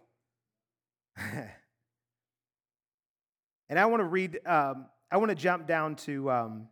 and 1.18 1.50
I 3.78 3.86
want 3.86 4.02
to 4.02 4.06
read, 4.06 4.40
um, 4.46 4.86
I 5.12 5.18
want 5.18 5.30
to 5.30 5.36
jump 5.36 5.68
down 5.68 5.96
to, 5.98 6.32
um, 6.32 6.68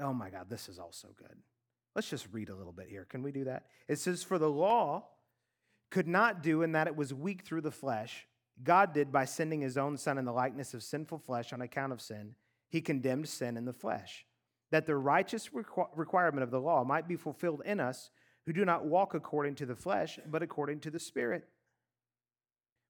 oh 0.00 0.12
my 0.12 0.30
God, 0.30 0.46
this 0.48 0.68
is 0.68 0.78
all 0.78 0.92
so 0.92 1.08
good. 1.16 1.36
Let's 1.94 2.10
just 2.10 2.28
read 2.32 2.50
a 2.50 2.54
little 2.54 2.72
bit 2.72 2.88
here. 2.88 3.06
Can 3.08 3.22
we 3.22 3.32
do 3.32 3.44
that? 3.44 3.64
It 3.88 3.98
says, 3.98 4.22
For 4.22 4.38
the 4.38 4.50
law 4.50 5.06
could 5.90 6.06
not 6.06 6.42
do 6.42 6.62
in 6.62 6.72
that 6.72 6.86
it 6.86 6.96
was 6.96 7.14
weak 7.14 7.42
through 7.42 7.62
the 7.62 7.70
flesh. 7.70 8.26
God 8.62 8.92
did 8.92 9.12
by 9.12 9.24
sending 9.24 9.60
his 9.60 9.78
own 9.78 9.96
Son 9.96 10.18
in 10.18 10.24
the 10.24 10.32
likeness 10.32 10.74
of 10.74 10.82
sinful 10.82 11.18
flesh 11.18 11.52
on 11.52 11.62
account 11.62 11.92
of 11.92 12.00
sin. 12.00 12.34
He 12.68 12.80
condemned 12.80 13.28
sin 13.28 13.56
in 13.56 13.64
the 13.64 13.72
flesh, 13.72 14.26
that 14.70 14.86
the 14.86 14.96
righteous 14.96 15.50
requ- 15.50 15.88
requirement 15.94 16.42
of 16.42 16.50
the 16.50 16.60
law 16.60 16.84
might 16.84 17.08
be 17.08 17.16
fulfilled 17.16 17.62
in 17.64 17.80
us 17.80 18.10
who 18.46 18.52
do 18.52 18.64
not 18.64 18.86
walk 18.86 19.14
according 19.14 19.56
to 19.56 19.66
the 19.66 19.74
flesh, 19.74 20.18
but 20.26 20.42
according 20.42 20.80
to 20.80 20.90
the 20.90 21.00
Spirit. 21.00 21.44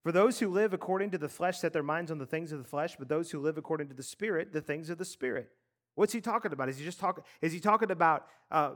For 0.02 0.12
those 0.12 0.38
who 0.38 0.48
live 0.48 0.72
according 0.72 1.10
to 1.10 1.18
the 1.18 1.28
flesh 1.28 1.58
set 1.58 1.72
their 1.72 1.82
minds 1.82 2.10
on 2.12 2.18
the 2.18 2.26
things 2.26 2.52
of 2.52 2.58
the 2.58 2.68
flesh, 2.68 2.94
but 2.96 3.08
those 3.08 3.30
who 3.30 3.40
live 3.40 3.58
according 3.58 3.88
to 3.88 3.94
the 3.94 4.02
Spirit, 4.02 4.52
the 4.52 4.60
things 4.60 4.88
of 4.88 4.98
the 4.98 5.04
Spirit. 5.04 5.48
What's 5.96 6.12
he 6.12 6.20
talking 6.20 6.52
about? 6.52 6.68
Is 6.68 6.78
he 6.78 6.84
just 6.84 7.00
talking? 7.00 7.24
Is 7.40 7.52
he 7.52 7.58
talking 7.58 7.90
about 7.90 8.26
uh, 8.50 8.74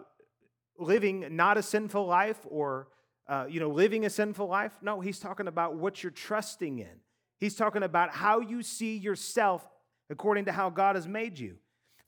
living 0.79 1.37
not 1.37 1.59
a 1.59 1.63
sinful 1.63 2.07
life 2.07 2.39
or 2.49 2.89
uh, 3.29 3.47
you 3.49 3.61
know 3.61 3.69
living 3.69 4.07
a 4.07 4.11
sinful 4.11 4.49
life? 4.49 4.73
No, 4.83 5.01
he's 5.01 5.21
talking 5.21 5.47
about 5.47 5.77
what 5.77 6.03
you're 6.03 6.11
trusting 6.11 6.79
in. 6.79 7.01
He's 7.39 7.55
talking 7.55 7.83
about 7.83 8.11
how 8.11 8.41
you 8.41 8.63
see 8.63 8.97
yourself 8.97 9.69
according 10.11 10.45
to 10.47 10.53
how 10.53 10.69
God 10.69 10.97
has 10.97 11.09
made 11.09 11.39
you. 11.39 11.57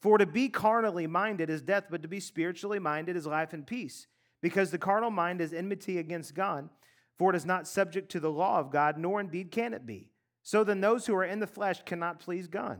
For 0.01 0.17
to 0.17 0.25
be 0.25 0.49
carnally 0.49 1.07
minded 1.07 1.49
is 1.49 1.61
death, 1.61 1.85
but 1.89 2.01
to 2.01 2.07
be 2.07 2.19
spiritually 2.19 2.77
minded 2.77 3.15
is 3.15 3.25
life 3.25 3.53
and 3.53 3.65
peace 3.65 4.07
because 4.41 4.69
the 4.69 4.77
carnal 4.77 5.09
mind 5.09 5.39
is 5.39 5.53
enmity 5.53 5.97
against 5.97 6.35
God, 6.35 6.69
for 7.17 7.33
it 7.33 7.37
is 7.37 7.45
not 7.45 7.67
subject 7.67 8.11
to 8.11 8.19
the 8.19 8.29
law 8.29 8.59
of 8.59 8.69
God, 8.69 8.97
nor 8.97 9.21
indeed 9.21 9.49
can 9.49 9.73
it 9.73 9.85
be. 9.85 10.09
So 10.43 10.65
then, 10.65 10.81
those 10.81 11.05
who 11.05 11.15
are 11.15 11.23
in 11.23 11.39
the 11.39 11.47
flesh 11.47 11.81
cannot 11.85 12.19
please 12.19 12.47
God. 12.47 12.77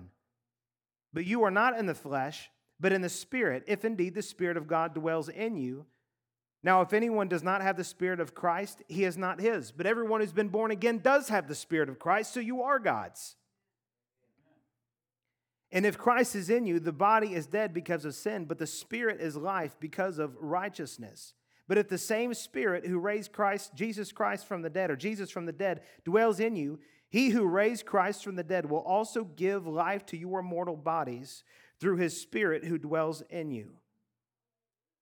But 1.14 1.26
you 1.26 1.44
are 1.44 1.52
not 1.52 1.80
in 1.80 1.86
the 1.86 1.96
flesh, 1.96 2.50
but 2.78 2.92
in 2.92 3.02
the 3.02 3.08
Spirit, 3.08 3.64
if 3.68 3.86
indeed 3.86 4.14
the 4.16 4.22
Spirit 4.22 4.58
of 4.58 4.68
God 4.68 4.94
dwells 4.94 5.30
in 5.30 5.56
you. 5.56 5.86
Now, 6.62 6.82
if 6.82 6.92
anyone 6.92 7.30
does 7.30 7.44
not 7.44 7.62
have 7.62 7.78
the 7.78 7.86
Spirit 7.86 8.20
of 8.20 8.36
Christ, 8.36 8.84
he 8.90 9.06
is 9.06 9.18
not 9.18 9.40
his. 9.40 9.72
But 9.72 9.86
everyone 9.86 10.20
who's 10.20 10.34
been 10.34 10.50
born 10.50 10.72
again 10.72 10.98
does 10.98 11.30
have 11.30 11.48
the 11.48 11.56
Spirit 11.56 11.88
of 11.88 12.00
Christ, 12.00 12.34
so 12.34 12.42
you 12.42 12.64
are 12.64 12.80
God's. 12.80 13.38
And 15.74 15.88
if 15.88 15.98
Christ 15.98 16.36
is 16.36 16.52
in 16.52 16.68
you, 16.68 16.80
the 16.80 16.94
body 16.94 17.34
is 17.34 17.48
dead 17.48 17.74
because 17.74 18.06
of 18.06 18.14
sin, 18.14 18.46
but 18.46 18.60
the 18.60 18.68
Spirit 18.68 19.20
is 19.20 19.36
life 19.36 19.76
because 19.80 20.20
of 20.20 20.38
righteousness. 20.40 21.34
But 21.68 21.80
if 21.80 21.90
the 21.90 21.98
same 21.98 22.36
Spirit 22.36 22.86
who 22.86 23.00
raised 23.00 23.32
Christ, 23.32 23.74
Jesus 23.74 24.12
Christ 24.12 24.46
from 24.46 24.62
the 24.62 24.70
dead, 24.70 24.92
or 24.92 24.96
Jesus 24.96 25.32
from 25.32 25.48
the 25.48 25.52
dead, 25.52 25.82
dwells 26.06 26.40
in 26.40 26.56
you, 26.56 26.80
he 27.10 27.30
who 27.30 27.48
raised 27.48 27.88
Christ 27.88 28.24
from 28.24 28.36
the 28.36 28.44
dead 28.44 28.70
will 28.70 28.82
also 28.82 29.24
give 29.24 29.66
life 29.66 30.06
to 30.08 30.18
your 30.18 30.44
mortal 30.44 30.78
bodies 30.78 31.44
through 31.80 31.98
his 31.98 32.22
Spirit 32.22 32.64
who 32.64 32.78
dwells 32.78 33.24
in 33.32 33.50
you. 33.50 33.72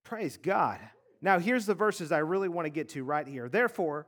Praise 0.06 0.38
God. 0.38 0.80
Now, 1.22 1.38
here's 1.38 1.66
the 1.66 1.76
verses 1.76 2.14
I 2.14 2.20
really 2.20 2.50
want 2.50 2.66
to 2.66 2.72
get 2.72 2.90
to 2.90 3.04
right 3.04 3.28
here. 3.28 3.50
Therefore, 3.50 4.08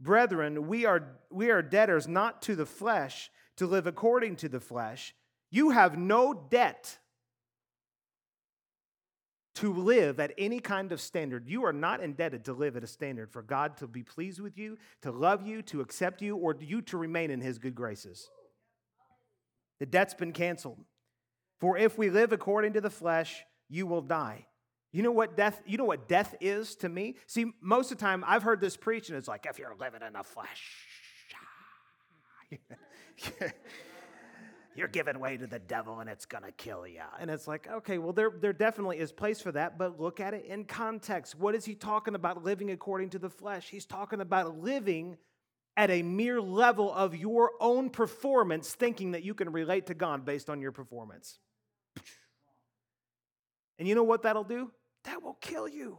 brethren, 0.00 0.66
we 0.66 0.86
are, 0.86 1.18
we 1.30 1.50
are 1.50 1.62
debtors 1.62 2.08
not 2.08 2.42
to 2.42 2.56
the 2.56 2.66
flesh 2.66 3.30
to 3.56 3.66
live 3.68 3.86
according 3.86 4.34
to 4.36 4.48
the 4.48 4.60
flesh. 4.60 5.14
You 5.50 5.70
have 5.70 5.98
no 5.98 6.32
debt 6.34 6.98
to 9.56 9.72
live 9.72 10.20
at 10.20 10.32
any 10.38 10.60
kind 10.60 10.92
of 10.92 11.00
standard. 11.00 11.46
You 11.46 11.64
are 11.64 11.72
not 11.72 12.00
indebted 12.00 12.46
to 12.46 12.52
live 12.52 12.76
at 12.76 12.84
a 12.84 12.86
standard 12.86 13.30
for 13.30 13.42
God 13.42 13.76
to 13.78 13.86
be 13.86 14.02
pleased 14.02 14.40
with 14.40 14.56
you, 14.56 14.78
to 15.02 15.10
love 15.10 15.46
you, 15.46 15.60
to 15.62 15.80
accept 15.80 16.22
you, 16.22 16.36
or 16.36 16.56
you 16.58 16.80
to 16.82 16.96
remain 16.96 17.30
in 17.30 17.40
his 17.40 17.58
good 17.58 17.74
graces. 17.74 18.30
The 19.78 19.86
debt's 19.86 20.14
been 20.14 20.32
canceled. 20.32 20.78
For 21.60 21.76
if 21.76 21.98
we 21.98 22.10
live 22.10 22.32
according 22.32 22.74
to 22.74 22.80
the 22.80 22.90
flesh, 22.90 23.44
you 23.68 23.86
will 23.86 24.02
die. 24.02 24.46
You 24.92 25.02
know 25.02 25.12
what 25.12 25.36
death, 25.36 25.60
you 25.66 25.76
know 25.78 25.84
what 25.84 26.08
death 26.08 26.34
is 26.40 26.74
to 26.76 26.88
me? 26.88 27.16
See, 27.26 27.52
most 27.60 27.92
of 27.92 27.98
the 27.98 28.04
time 28.04 28.24
I've 28.26 28.42
heard 28.42 28.60
this 28.60 28.76
preached, 28.76 29.10
and 29.10 29.18
it's 29.18 29.28
like, 29.28 29.46
if 29.46 29.58
you're 29.58 29.76
living 29.78 30.00
in 30.06 30.14
the 30.14 30.24
flesh, 30.24 30.86
you're 34.74 34.88
giving 34.88 35.18
way 35.18 35.36
to 35.36 35.46
the 35.46 35.58
devil 35.58 36.00
and 36.00 36.08
it's 36.08 36.26
going 36.26 36.44
to 36.44 36.52
kill 36.52 36.86
you. 36.86 37.02
And 37.18 37.30
it's 37.30 37.48
like, 37.48 37.68
okay, 37.68 37.98
well, 37.98 38.12
there, 38.12 38.30
there 38.40 38.52
definitely 38.52 38.98
is 38.98 39.12
place 39.12 39.40
for 39.40 39.52
that, 39.52 39.78
but 39.78 40.00
look 40.00 40.20
at 40.20 40.32
it 40.34 40.44
in 40.44 40.64
context. 40.64 41.34
What 41.34 41.54
is 41.54 41.64
he 41.64 41.74
talking 41.74 42.14
about 42.14 42.44
living 42.44 42.70
according 42.70 43.10
to 43.10 43.18
the 43.18 43.30
flesh? 43.30 43.68
He's 43.68 43.84
talking 43.84 44.20
about 44.20 44.58
living 44.58 45.16
at 45.76 45.90
a 45.90 46.02
mere 46.02 46.40
level 46.40 46.92
of 46.92 47.16
your 47.16 47.52
own 47.60 47.90
performance, 47.90 48.74
thinking 48.74 49.12
that 49.12 49.24
you 49.24 49.34
can 49.34 49.50
relate 49.50 49.86
to 49.86 49.94
God 49.94 50.24
based 50.24 50.50
on 50.50 50.60
your 50.60 50.72
performance. 50.72 51.38
And 53.78 53.88
you 53.88 53.94
know 53.94 54.04
what 54.04 54.22
that'll 54.22 54.44
do? 54.44 54.70
That 55.04 55.22
will 55.22 55.38
kill 55.40 55.66
you. 55.66 55.98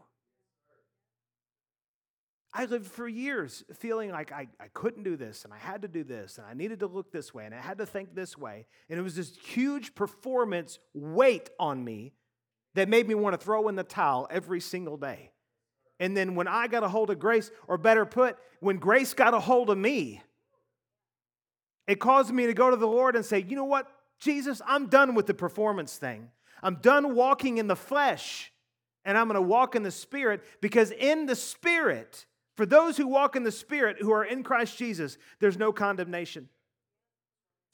I 2.53 2.65
lived 2.65 2.88
for 2.88 3.08
years 3.08 3.63
feeling 3.75 4.12
like 4.12 4.31
I, 4.31 4.48
I 4.60 4.67
couldn't 4.74 5.03
do 5.03 5.15
this 5.15 5.46
and 5.46 5.53
I 5.53 5.58
had 5.58 5.84
to 5.84 5.88
do 5.88 6.03
this 6.03 6.38
and 6.38 6.46
I 6.46 6.53
needed 6.53 6.81
to 6.81 6.88
look 6.88 7.12
this 7.12 7.34
way 7.34 7.46
and 7.46 7.55
I 7.55 7.62
had 7.62 7.77
to 7.77 7.86
think 7.86 8.13
this 8.13 8.38
way. 8.38 8.65
And 8.89 9.00
it 9.00 9.01
was 9.01 9.15
this 9.15 9.38
huge 9.38 9.96
performance 9.96 10.77
weight 10.93 11.50
on 11.60 11.84
me 11.84 12.12
that 12.75 12.89
made 12.89 13.08
me 13.08 13.15
want 13.15 13.39
to 13.39 13.43
throw 13.43 13.70
in 13.70 13.75
the 13.75 13.84
towel 13.84 14.27
every 14.29 14.60
single 14.60 14.98
day. 14.98 15.31
And 16.00 16.17
then 16.17 16.36
when 16.36 16.48
I 16.48 16.67
got 16.67 16.84
a 16.84 16.89
hold 16.89 17.10
of 17.10 17.20
grace, 17.20 17.51
or 17.67 17.77
better 17.77 18.05
put, 18.05 18.38
when 18.60 18.77
grace 18.77 19.13
got 19.13 19.34
a 19.34 19.39
hold 19.39 19.70
of 19.70 19.77
me, 19.77 20.22
it 21.88 22.00
caused 22.00 22.34
me 22.34 22.48
to 22.48 22.53
go 22.53 22.70
to 22.70 22.75
the 22.75 22.88
Lord 22.88 23.15
and 23.15 23.24
say, 23.24 23.46
you 23.48 23.55
know 23.55 23.65
what, 23.65 23.88
Jesus, 24.20 24.62
I'm 24.65 24.88
done 24.88 25.15
with 25.15 25.27
the 25.27 25.34
performance 25.34 25.98
thing. 25.98 26.29
I'm 26.63 26.75
done 26.75 27.15
walking 27.15 27.60
in 27.60 27.67
the 27.67 27.75
flesh 27.75 28.51
and 29.05 29.17
I'm 29.17 29.27
going 29.27 29.36
to 29.36 29.41
walk 29.41 29.75
in 29.75 29.84
the 29.84 29.91
spirit 29.91 30.43
because 30.60 30.91
in 30.91 31.25
the 31.25 31.36
spirit, 31.36 32.25
for 32.55 32.65
those 32.65 32.98
who 32.98 33.08
walk 33.08 33.36
in 33.36 33.43
the 33.43 33.51
Spirit, 33.51 33.98
who 34.00 34.12
are 34.12 34.24
in 34.24 34.43
Christ 34.43 34.77
Jesus, 34.77 35.17
there's 35.39 35.58
no 35.58 35.72
condemnation. 35.72 36.50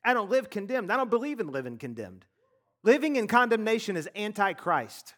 I 0.03 0.13
don't 0.13 0.29
live 0.29 0.50
condemned. 0.50 0.91
I 0.91 0.98
don't 0.98 1.10
believe 1.10 1.39
in 1.39 1.51
living 1.51 1.77
condemned. 1.77 2.25
Living 2.84 3.15
in 3.15 3.27
condemnation 3.27 3.98
is 3.98 4.07
antichrist. 4.15 5.15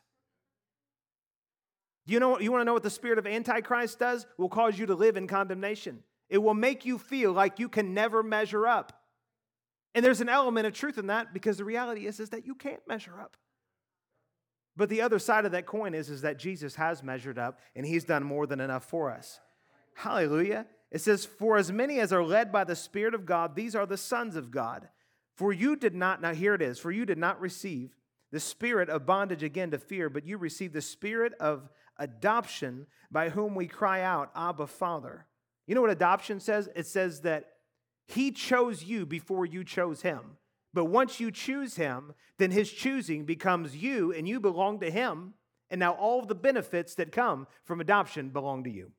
You 2.05 2.19
know 2.19 2.39
you 2.39 2.51
want 2.51 2.61
to 2.61 2.65
know 2.65 2.73
what 2.73 2.81
the 2.81 2.89
spirit 2.89 3.19
of 3.19 3.27
antichrist 3.27 3.99
does? 3.99 4.25
Will 4.37 4.49
cause 4.49 4.79
you 4.79 4.87
to 4.87 4.95
live 4.95 5.17
in 5.17 5.27
condemnation. 5.27 6.03
It 6.29 6.39
will 6.39 6.55
make 6.55 6.85
you 6.85 6.97
feel 6.97 7.33
like 7.33 7.59
you 7.59 7.69
can 7.69 7.93
never 7.93 8.23
measure 8.23 8.65
up. 8.67 8.93
And 9.93 10.05
there's 10.05 10.21
an 10.21 10.29
element 10.29 10.65
of 10.65 10.73
truth 10.73 10.97
in 10.97 11.07
that 11.07 11.33
because 11.33 11.57
the 11.57 11.65
reality 11.65 12.07
is, 12.07 12.19
is 12.19 12.29
that 12.29 12.45
you 12.45 12.55
can't 12.55 12.81
measure 12.87 13.19
up. 13.19 13.35
But 14.75 14.89
the 14.89 15.01
other 15.01 15.19
side 15.19 15.45
of 15.45 15.51
that 15.51 15.65
coin 15.65 15.93
is, 15.93 16.09
is 16.09 16.21
that 16.21 16.39
Jesus 16.39 16.75
has 16.75 17.03
measured 17.03 17.37
up 17.37 17.59
and 17.75 17.85
he's 17.85 18.05
done 18.05 18.23
more 18.23 18.47
than 18.47 18.59
enough 18.59 18.85
for 18.85 19.11
us. 19.11 19.39
Hallelujah. 19.99 20.65
It 20.91 21.01
says, 21.01 21.25
For 21.25 21.57
as 21.57 21.73
many 21.73 21.99
as 21.99 22.13
are 22.13 22.23
led 22.23 22.53
by 22.53 22.63
the 22.63 22.75
Spirit 22.75 23.13
of 23.13 23.25
God, 23.25 23.53
these 23.53 23.75
are 23.75 23.85
the 23.85 23.97
sons 23.97 24.37
of 24.37 24.49
God. 24.49 24.87
For 25.35 25.51
you 25.51 25.75
did 25.75 25.93
not, 25.93 26.21
now 26.21 26.33
here 26.33 26.53
it 26.53 26.61
is, 26.61 26.79
for 26.79 26.89
you 26.89 27.05
did 27.05 27.17
not 27.17 27.41
receive 27.41 27.97
the 28.31 28.39
spirit 28.39 28.89
of 28.89 29.05
bondage 29.05 29.43
again 29.43 29.71
to 29.71 29.77
fear, 29.77 30.09
but 30.09 30.25
you 30.25 30.37
received 30.37 30.73
the 30.73 30.81
spirit 30.81 31.33
of 31.41 31.67
adoption 31.97 32.87
by 33.11 33.27
whom 33.27 33.55
we 33.55 33.67
cry 33.67 34.01
out, 34.01 34.31
Abba, 34.37 34.67
Father. 34.67 35.25
You 35.67 35.75
know 35.75 35.81
what 35.81 35.89
adoption 35.89 36.39
says? 36.39 36.69
It 36.77 36.87
says 36.87 37.21
that 37.21 37.47
he 38.07 38.31
chose 38.31 38.83
you 38.83 39.05
before 39.05 39.45
you 39.45 39.65
chose 39.65 40.01
him. 40.01 40.37
But 40.73 40.85
once 40.85 41.19
you 41.19 41.29
choose 41.29 41.75
him, 41.75 42.13
then 42.37 42.51
his 42.51 42.71
choosing 42.71 43.25
becomes 43.25 43.75
you 43.75 44.13
and 44.13 44.29
you 44.29 44.39
belong 44.39 44.79
to 44.79 44.89
him. 44.89 45.33
And 45.69 45.79
now 45.79 45.91
all 45.93 46.21
the 46.21 46.35
benefits 46.35 46.95
that 46.95 47.11
come 47.11 47.47
from 47.65 47.81
adoption 47.81 48.29
belong 48.29 48.63
to 48.63 48.69
you. 48.69 48.93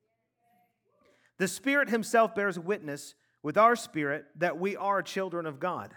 The 1.41 1.49
Spirit 1.49 1.89
Himself 1.89 2.35
bears 2.35 2.59
witness 2.59 3.15
with 3.43 3.57
our 3.57 3.75
spirit 3.75 4.27
that 4.37 4.61
we 4.61 4.77
are 4.77 5.01
children 5.01 5.47
of 5.47 5.59
God. 5.59 5.95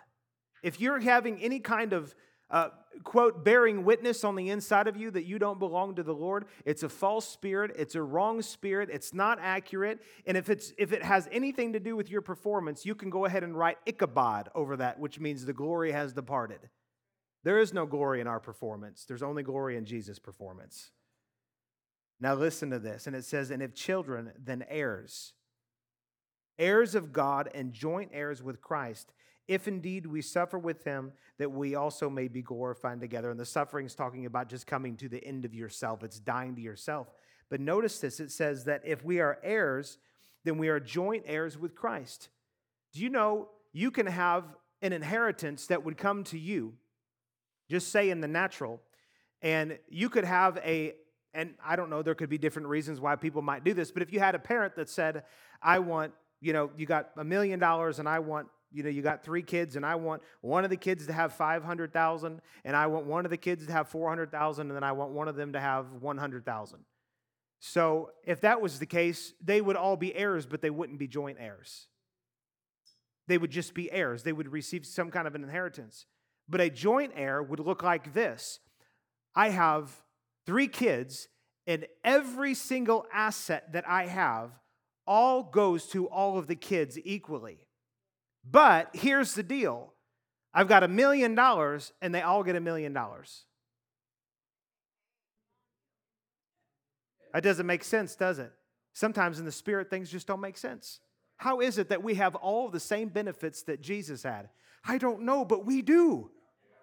If 0.63 0.79
you're 0.79 1.01
having 1.01 1.37
any 1.41 1.59
kind 1.59 1.91
of 1.91 2.15
uh, 2.49 2.69
quote, 3.03 3.43
bearing 3.43 3.83
witness 3.83 4.23
on 4.23 4.37
the 4.37 4.51
inside 4.51 4.87
of 4.87 4.95
you 4.95 5.11
that 5.11 5.25
you 5.25 5.37
don't 5.39 5.59
belong 5.59 5.95
to 5.95 6.03
the 6.03 6.13
Lord, 6.13 6.45
it's 6.63 6.83
a 6.83 6.87
false 6.87 7.27
spirit, 7.27 7.71
it's 7.75 7.95
a 7.95 8.01
wrong 8.01 8.41
spirit, 8.41 8.87
it's 8.89 9.13
not 9.13 9.37
accurate. 9.41 9.99
And 10.25 10.37
if, 10.37 10.49
it's, 10.49 10.71
if 10.77 10.93
it 10.93 11.03
has 11.03 11.27
anything 11.29 11.73
to 11.73 11.79
do 11.81 11.97
with 11.97 12.09
your 12.09 12.21
performance, 12.21 12.85
you 12.85 12.95
can 12.95 13.09
go 13.09 13.25
ahead 13.25 13.43
and 13.43 13.53
write 13.53 13.79
Ichabod 13.85 14.47
over 14.55 14.77
that, 14.77 14.97
which 14.97 15.19
means 15.19 15.45
the 15.45 15.51
glory 15.51 15.91
has 15.91 16.13
departed. 16.13 16.69
There 17.43 17.59
is 17.59 17.73
no 17.73 17.85
glory 17.85 18.21
in 18.21 18.27
our 18.27 18.39
performance, 18.39 19.03
there's 19.05 19.23
only 19.23 19.43
glory 19.43 19.75
in 19.75 19.83
Jesus' 19.83 20.19
performance. 20.19 20.91
Now, 22.23 22.35
listen 22.35 22.69
to 22.69 22.79
this. 22.79 23.05
And 23.05 23.17
it 23.17 23.25
says, 23.25 23.51
And 23.51 23.61
if 23.61 23.73
children, 23.73 24.31
then 24.41 24.63
heirs, 24.69 25.33
heirs 26.57 26.95
of 26.95 27.11
God 27.11 27.49
and 27.53 27.73
joint 27.73 28.11
heirs 28.13 28.41
with 28.41 28.61
Christ, 28.61 29.11
if 29.45 29.67
indeed 29.67 30.05
we 30.05 30.21
suffer 30.21 30.57
with 30.57 30.85
him, 30.85 31.11
that 31.37 31.51
we 31.51 31.75
also 31.75 32.09
may 32.09 32.29
be 32.29 32.41
glorified 32.41 33.01
together. 33.01 33.29
And 33.29 33.37
the 33.37 33.45
suffering 33.45 33.85
is 33.85 33.93
talking 33.93 34.25
about 34.25 34.47
just 34.47 34.65
coming 34.65 34.95
to 34.97 35.09
the 35.09 35.21
end 35.21 35.43
of 35.43 35.53
yourself, 35.53 36.01
it's 36.01 36.17
dying 36.17 36.55
to 36.55 36.61
yourself. 36.61 37.07
But 37.49 37.59
notice 37.59 37.99
this 37.99 38.21
it 38.21 38.31
says 38.31 38.63
that 38.63 38.83
if 38.85 39.03
we 39.03 39.19
are 39.19 39.37
heirs, 39.43 39.97
then 40.45 40.57
we 40.57 40.69
are 40.69 40.79
joint 40.79 41.25
heirs 41.27 41.57
with 41.57 41.75
Christ. 41.75 42.29
Do 42.93 43.01
you 43.01 43.09
know 43.09 43.49
you 43.73 43.91
can 43.91 44.05
have 44.05 44.45
an 44.81 44.93
inheritance 44.93 45.67
that 45.67 45.83
would 45.83 45.97
come 45.97 46.23
to 46.25 46.39
you, 46.39 46.75
just 47.69 47.89
say 47.89 48.09
in 48.09 48.21
the 48.21 48.29
natural, 48.29 48.79
and 49.41 49.77
you 49.89 50.07
could 50.07 50.23
have 50.23 50.57
a 50.63 50.93
and 51.33 51.55
I 51.65 51.75
don't 51.75 51.89
know, 51.89 52.01
there 52.01 52.15
could 52.15 52.29
be 52.29 52.37
different 52.37 52.67
reasons 52.67 52.99
why 52.99 53.15
people 53.15 53.41
might 53.41 53.63
do 53.63 53.73
this, 53.73 53.91
but 53.91 54.03
if 54.03 54.13
you 54.13 54.19
had 54.19 54.35
a 54.35 54.39
parent 54.39 54.75
that 54.75 54.89
said, 54.89 55.23
I 55.61 55.79
want, 55.79 56.13
you 56.41 56.53
know, 56.53 56.71
you 56.77 56.85
got 56.85 57.09
a 57.17 57.23
million 57.23 57.59
dollars 57.59 57.99
and 57.99 58.07
I 58.07 58.19
want, 58.19 58.47
you 58.71 58.83
know, 58.83 58.89
you 58.89 59.01
got 59.01 59.23
three 59.23 59.43
kids 59.43 59.75
and 59.75 59.85
I 59.85 59.95
want 59.95 60.21
one 60.41 60.63
of 60.63 60.69
the 60.69 60.77
kids 60.77 61.07
to 61.07 61.13
have 61.13 61.33
500,000 61.33 62.41
and 62.65 62.75
I 62.75 62.87
want 62.87 63.05
one 63.05 63.25
of 63.25 63.31
the 63.31 63.37
kids 63.37 63.65
to 63.65 63.71
have 63.71 63.87
400,000 63.87 64.67
and 64.67 64.75
then 64.75 64.83
I 64.83 64.91
want 64.91 65.11
one 65.11 65.27
of 65.27 65.35
them 65.35 65.53
to 65.53 65.59
have 65.59 65.91
100,000. 66.01 66.79
So 67.59 68.11
if 68.25 68.41
that 68.41 68.61
was 68.61 68.79
the 68.79 68.85
case, 68.85 69.33
they 69.41 69.61
would 69.61 69.77
all 69.77 69.95
be 69.95 70.13
heirs, 70.13 70.45
but 70.45 70.61
they 70.61 70.69
wouldn't 70.69 70.99
be 70.99 71.07
joint 71.07 71.37
heirs. 71.39 71.87
They 73.27 73.37
would 73.37 73.51
just 73.51 73.73
be 73.73 73.91
heirs. 73.91 74.23
They 74.23 74.33
would 74.33 74.51
receive 74.51 74.85
some 74.85 75.09
kind 75.09 75.27
of 75.27 75.35
an 75.35 75.43
inheritance. 75.43 76.05
But 76.49 76.61
a 76.61 76.69
joint 76.69 77.13
heir 77.15 77.41
would 77.41 77.59
look 77.59 77.81
like 77.81 78.13
this 78.13 78.59
I 79.35 79.49
have 79.49 80.02
three 80.45 80.67
kids, 80.67 81.27
and 81.67 81.85
every 82.03 82.53
single 82.53 83.05
asset 83.13 83.73
that 83.73 83.87
I 83.87 84.07
have 84.07 84.51
all 85.05 85.43
goes 85.43 85.87
to 85.87 86.07
all 86.07 86.37
of 86.37 86.47
the 86.47 86.55
kids 86.55 86.97
equally. 87.03 87.67
But 88.49 88.89
here's 88.93 89.33
the 89.33 89.43
deal 89.43 89.93
I've 90.53 90.67
got 90.67 90.83
a 90.83 90.87
million 90.87 91.35
dollars, 91.35 91.93
and 92.01 92.13
they 92.13 92.21
all 92.21 92.43
get 92.43 92.55
a 92.55 92.61
million 92.61 92.93
dollars. 92.93 93.45
That 97.33 97.43
doesn't 97.43 97.65
make 97.65 97.83
sense, 97.83 98.15
does 98.15 98.37
it? 98.37 98.51
Sometimes 98.93 99.39
in 99.39 99.45
the 99.45 99.51
spirit, 99.51 99.89
things 99.89 100.11
just 100.11 100.27
don't 100.27 100.39
make 100.39 100.57
sense. 100.57 100.99
How 101.37 101.61
is 101.61 101.79
it 101.79 101.89
that 101.89 102.03
we 102.03 102.13
have 102.15 102.35
all 102.35 102.69
the 102.69 102.79
same 102.79 103.09
benefits 103.09 103.63
that 103.63 103.81
Jesus 103.81 104.21
had? 104.21 104.49
I 104.85 104.99
don't 104.99 105.23
know, 105.23 105.43
but 105.43 105.65
we 105.65 105.81
do. 105.81 106.29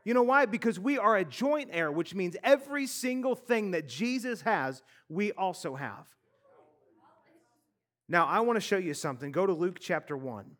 You 0.04 0.14
know 0.14 0.22
why? 0.22 0.46
Because 0.46 0.78
we 0.78 0.98
are 0.98 1.16
a 1.16 1.24
joint 1.24 1.70
heir, 1.72 1.92
which 1.92 2.14
means 2.14 2.36
every 2.42 2.86
single 2.86 3.34
thing 3.34 3.72
that 3.72 3.88
Jesus 3.88 4.42
has, 4.42 4.82
we 5.08 5.32
also 5.32 5.74
have. 5.74 6.06
Now, 8.08 8.26
I 8.26 8.40
want 8.40 8.56
to 8.56 8.60
show 8.60 8.76
you 8.76 8.94
something. 8.94 9.30
Go 9.30 9.46
to 9.46 9.52
Luke 9.52 9.78
chapter 9.80 10.16
1. 10.16 10.56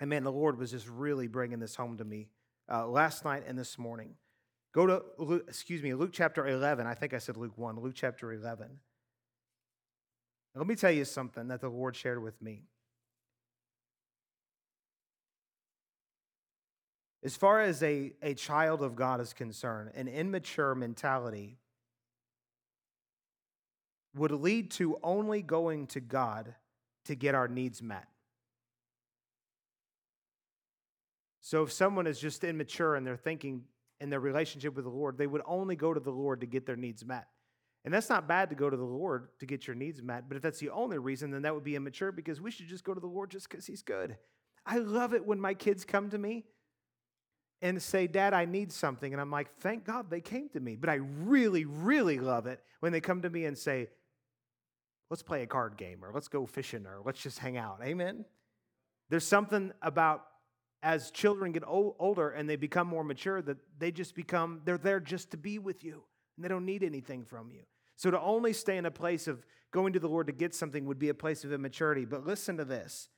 And 0.00 0.10
man, 0.10 0.24
the 0.24 0.32
Lord 0.32 0.58
was 0.58 0.70
just 0.70 0.88
really 0.88 1.28
bringing 1.28 1.58
this 1.58 1.76
home 1.76 1.98
to 1.98 2.04
me 2.04 2.28
uh, 2.72 2.86
last 2.86 3.24
night 3.24 3.44
and 3.46 3.58
this 3.58 3.78
morning. 3.78 4.14
Go 4.72 4.86
to, 4.86 5.02
Luke, 5.18 5.44
excuse 5.46 5.82
me, 5.82 5.94
Luke 5.94 6.10
chapter 6.12 6.46
11. 6.46 6.86
I 6.86 6.94
think 6.94 7.14
I 7.14 7.18
said 7.18 7.36
Luke 7.36 7.56
1, 7.56 7.78
Luke 7.80 7.94
chapter 7.94 8.32
11. 8.32 8.68
Let 10.56 10.66
me 10.66 10.74
tell 10.74 10.90
you 10.90 11.04
something 11.04 11.48
that 11.48 11.60
the 11.60 11.68
Lord 11.68 11.96
shared 11.96 12.22
with 12.22 12.40
me. 12.40 12.64
As 17.24 17.36
far 17.36 17.62
as 17.62 17.82
a, 17.82 18.12
a 18.22 18.34
child 18.34 18.82
of 18.82 18.94
God 18.94 19.20
is 19.20 19.32
concerned, 19.32 19.92
an 19.94 20.08
immature 20.08 20.74
mentality 20.74 21.56
would 24.14 24.30
lead 24.30 24.70
to 24.72 24.98
only 25.02 25.40
going 25.40 25.86
to 25.88 26.00
God 26.00 26.54
to 27.06 27.14
get 27.14 27.34
our 27.34 27.48
needs 27.48 27.82
met. 27.82 28.06
So 31.40 31.62
if 31.62 31.72
someone 31.72 32.06
is 32.06 32.18
just 32.18 32.44
immature 32.44 32.94
and 32.94 33.06
they're 33.06 33.16
thinking 33.16 33.64
in 34.00 34.10
their 34.10 34.20
relationship 34.20 34.74
with 34.76 34.84
the 34.84 34.90
Lord, 34.90 35.16
they 35.16 35.26
would 35.26 35.42
only 35.46 35.76
go 35.76 35.94
to 35.94 36.00
the 36.00 36.10
Lord 36.10 36.40
to 36.40 36.46
get 36.46 36.66
their 36.66 36.76
needs 36.76 37.04
met. 37.04 37.26
And 37.84 37.92
that's 37.92 38.08
not 38.08 38.28
bad 38.28 38.50
to 38.50 38.54
go 38.54 38.70
to 38.70 38.76
the 38.76 38.84
Lord 38.84 39.28
to 39.40 39.46
get 39.46 39.66
your 39.66 39.76
needs 39.76 40.02
met, 40.02 40.28
but 40.28 40.36
if 40.36 40.42
that's 40.42 40.58
the 40.58 40.70
only 40.70 40.98
reason, 40.98 41.30
then 41.30 41.42
that 41.42 41.54
would 41.54 41.64
be 41.64 41.76
immature 41.76 42.12
because 42.12 42.40
we 42.40 42.50
should 42.50 42.68
just 42.68 42.84
go 42.84 42.94
to 42.94 43.00
the 43.00 43.06
Lord 43.06 43.30
just 43.30 43.48
because 43.48 43.66
He's 43.66 43.82
good. 43.82 44.16
I 44.64 44.78
love 44.78 45.12
it 45.12 45.26
when 45.26 45.38
my 45.38 45.52
kids 45.52 45.84
come 45.84 46.08
to 46.10 46.18
me 46.18 46.44
and 47.64 47.82
say, 47.82 48.06
Dad, 48.06 48.34
I 48.34 48.44
need 48.44 48.70
something. 48.70 49.10
And 49.10 49.20
I'm 49.20 49.30
like, 49.30 49.48
thank 49.56 49.86
God 49.86 50.10
they 50.10 50.20
came 50.20 50.50
to 50.50 50.60
me. 50.60 50.76
But 50.76 50.90
I 50.90 50.96
really, 50.96 51.64
really 51.64 52.18
love 52.18 52.46
it 52.46 52.60
when 52.80 52.92
they 52.92 53.00
come 53.00 53.22
to 53.22 53.30
me 53.30 53.46
and 53.46 53.56
say, 53.56 53.88
let's 55.08 55.22
play 55.22 55.42
a 55.42 55.46
card 55.46 55.78
game 55.78 56.04
or 56.04 56.10
let's 56.12 56.28
go 56.28 56.44
fishing 56.44 56.84
or 56.84 57.00
let's 57.02 57.22
just 57.22 57.38
hang 57.38 57.56
out. 57.56 57.80
Amen? 57.82 58.26
There's 59.08 59.26
something 59.26 59.72
about 59.80 60.26
as 60.82 61.10
children 61.10 61.52
get 61.52 61.62
old, 61.66 61.94
older 61.98 62.28
and 62.28 62.46
they 62.46 62.56
become 62.56 62.86
more 62.86 63.02
mature 63.02 63.40
that 63.40 63.56
they 63.78 63.90
just 63.90 64.14
become, 64.14 64.60
they're 64.66 64.76
there 64.76 65.00
just 65.00 65.30
to 65.30 65.38
be 65.38 65.58
with 65.58 65.82
you 65.82 66.04
and 66.36 66.44
they 66.44 66.48
don't 66.48 66.66
need 66.66 66.82
anything 66.82 67.24
from 67.24 67.50
you. 67.50 67.62
So 67.96 68.10
to 68.10 68.20
only 68.20 68.52
stay 68.52 68.76
in 68.76 68.84
a 68.84 68.90
place 68.90 69.26
of 69.26 69.42
going 69.72 69.94
to 69.94 70.00
the 70.00 70.08
Lord 70.08 70.26
to 70.26 70.34
get 70.34 70.54
something 70.54 70.84
would 70.84 70.98
be 70.98 71.08
a 71.08 71.14
place 71.14 71.44
of 71.44 71.52
immaturity. 71.52 72.04
But 72.04 72.26
listen 72.26 72.58
to 72.58 72.64
this 72.66 73.08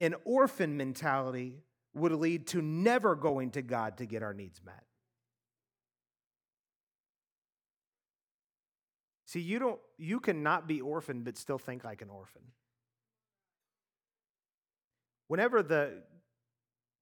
an 0.00 0.16
orphan 0.24 0.76
mentality 0.76 1.62
would 1.94 2.12
lead 2.12 2.46
to 2.48 2.62
never 2.62 3.14
going 3.14 3.50
to 3.50 3.62
God 3.62 3.98
to 3.98 4.06
get 4.06 4.22
our 4.22 4.34
needs 4.34 4.60
met. 4.64 4.84
See, 9.26 9.40
you 9.40 9.58
don't 9.58 9.80
you 9.96 10.20
cannot 10.20 10.68
be 10.68 10.80
orphaned 10.80 11.24
but 11.24 11.38
still 11.38 11.58
think 11.58 11.84
like 11.84 12.02
an 12.02 12.10
orphan. 12.10 12.42
Whenever 15.28 15.62
the 15.62 16.02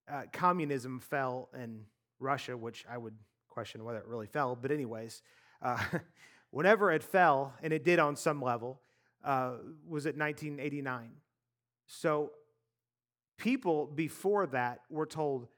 uh, 0.08 0.22
communism 0.32 1.00
fell 1.00 1.48
in 1.54 1.84
Russia, 2.20 2.56
which 2.56 2.84
I 2.88 2.96
would 2.98 3.14
question 3.48 3.82
whether 3.82 3.98
it 3.98 4.06
really 4.06 4.28
fell, 4.28 4.54
but 4.54 4.70
anyways, 4.70 5.22
uh, 5.60 5.82
whenever 6.50 6.92
it 6.92 7.02
fell, 7.02 7.54
and 7.62 7.72
it 7.72 7.84
did 7.84 7.98
on 7.98 8.14
some 8.14 8.40
level, 8.40 8.80
uh, 9.24 9.54
was 9.88 10.06
it 10.06 10.16
1989. 10.16 11.10
So 11.86 12.30
people 13.40 13.86
before 13.86 14.46
that 14.48 14.80
were 14.90 15.06
told, 15.06 15.48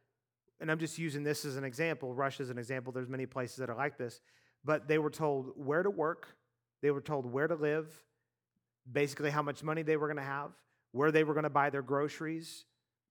and 0.60 0.70
I'm 0.70 0.78
just 0.78 0.98
using 0.98 1.24
this 1.24 1.44
as 1.44 1.56
an 1.56 1.64
example, 1.64 2.14
Russia 2.14 2.44
is 2.44 2.50
an 2.50 2.56
example, 2.56 2.92
there's 2.92 3.08
many 3.08 3.26
places 3.26 3.56
that 3.56 3.68
are 3.68 3.76
like 3.76 3.98
this, 3.98 4.20
but 4.64 4.86
they 4.86 4.98
were 4.98 5.10
told 5.10 5.52
where 5.56 5.82
to 5.82 5.90
work, 5.90 6.28
they 6.80 6.92
were 6.92 7.00
told 7.00 7.26
where 7.26 7.48
to 7.48 7.56
live, 7.56 7.92
basically 8.90 9.30
how 9.30 9.42
much 9.42 9.64
money 9.64 9.82
they 9.82 9.96
were 9.96 10.06
going 10.06 10.16
to 10.16 10.22
have, 10.22 10.52
where 10.92 11.10
they 11.10 11.24
were 11.24 11.34
going 11.34 11.42
to 11.42 11.50
buy 11.50 11.70
their 11.70 11.82
groceries. 11.82 12.64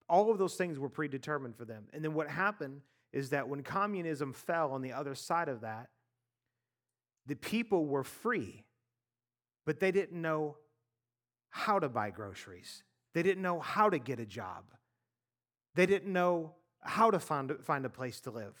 All 0.08 0.30
of 0.30 0.38
those 0.38 0.54
things 0.54 0.78
were 0.78 0.88
predetermined 0.88 1.56
for 1.56 1.66
them. 1.66 1.84
And 1.92 2.02
then 2.02 2.14
what 2.14 2.28
happened 2.28 2.80
is 3.12 3.30
that 3.30 3.48
when 3.48 3.62
communism 3.62 4.32
fell 4.32 4.72
on 4.72 4.80
the 4.80 4.92
other 4.92 5.14
side 5.14 5.48
of 5.48 5.60
that, 5.60 5.88
the 7.26 7.36
people 7.36 7.84
were 7.86 8.04
free, 8.04 8.64
but 9.66 9.80
they 9.80 9.92
didn't 9.92 10.20
know 10.20 10.56
how 11.50 11.78
to 11.78 11.88
buy 11.88 12.08
groceries. 12.10 12.82
They 13.14 13.22
didn't 13.22 13.42
know 13.42 13.60
how 13.60 13.90
to 13.90 13.98
get 13.98 14.20
a 14.20 14.26
job. 14.26 14.64
They 15.74 15.86
didn't 15.86 16.12
know 16.12 16.54
how 16.80 17.10
to 17.10 17.18
find, 17.18 17.52
find 17.62 17.84
a 17.84 17.90
place 17.90 18.20
to 18.20 18.30
live 18.30 18.56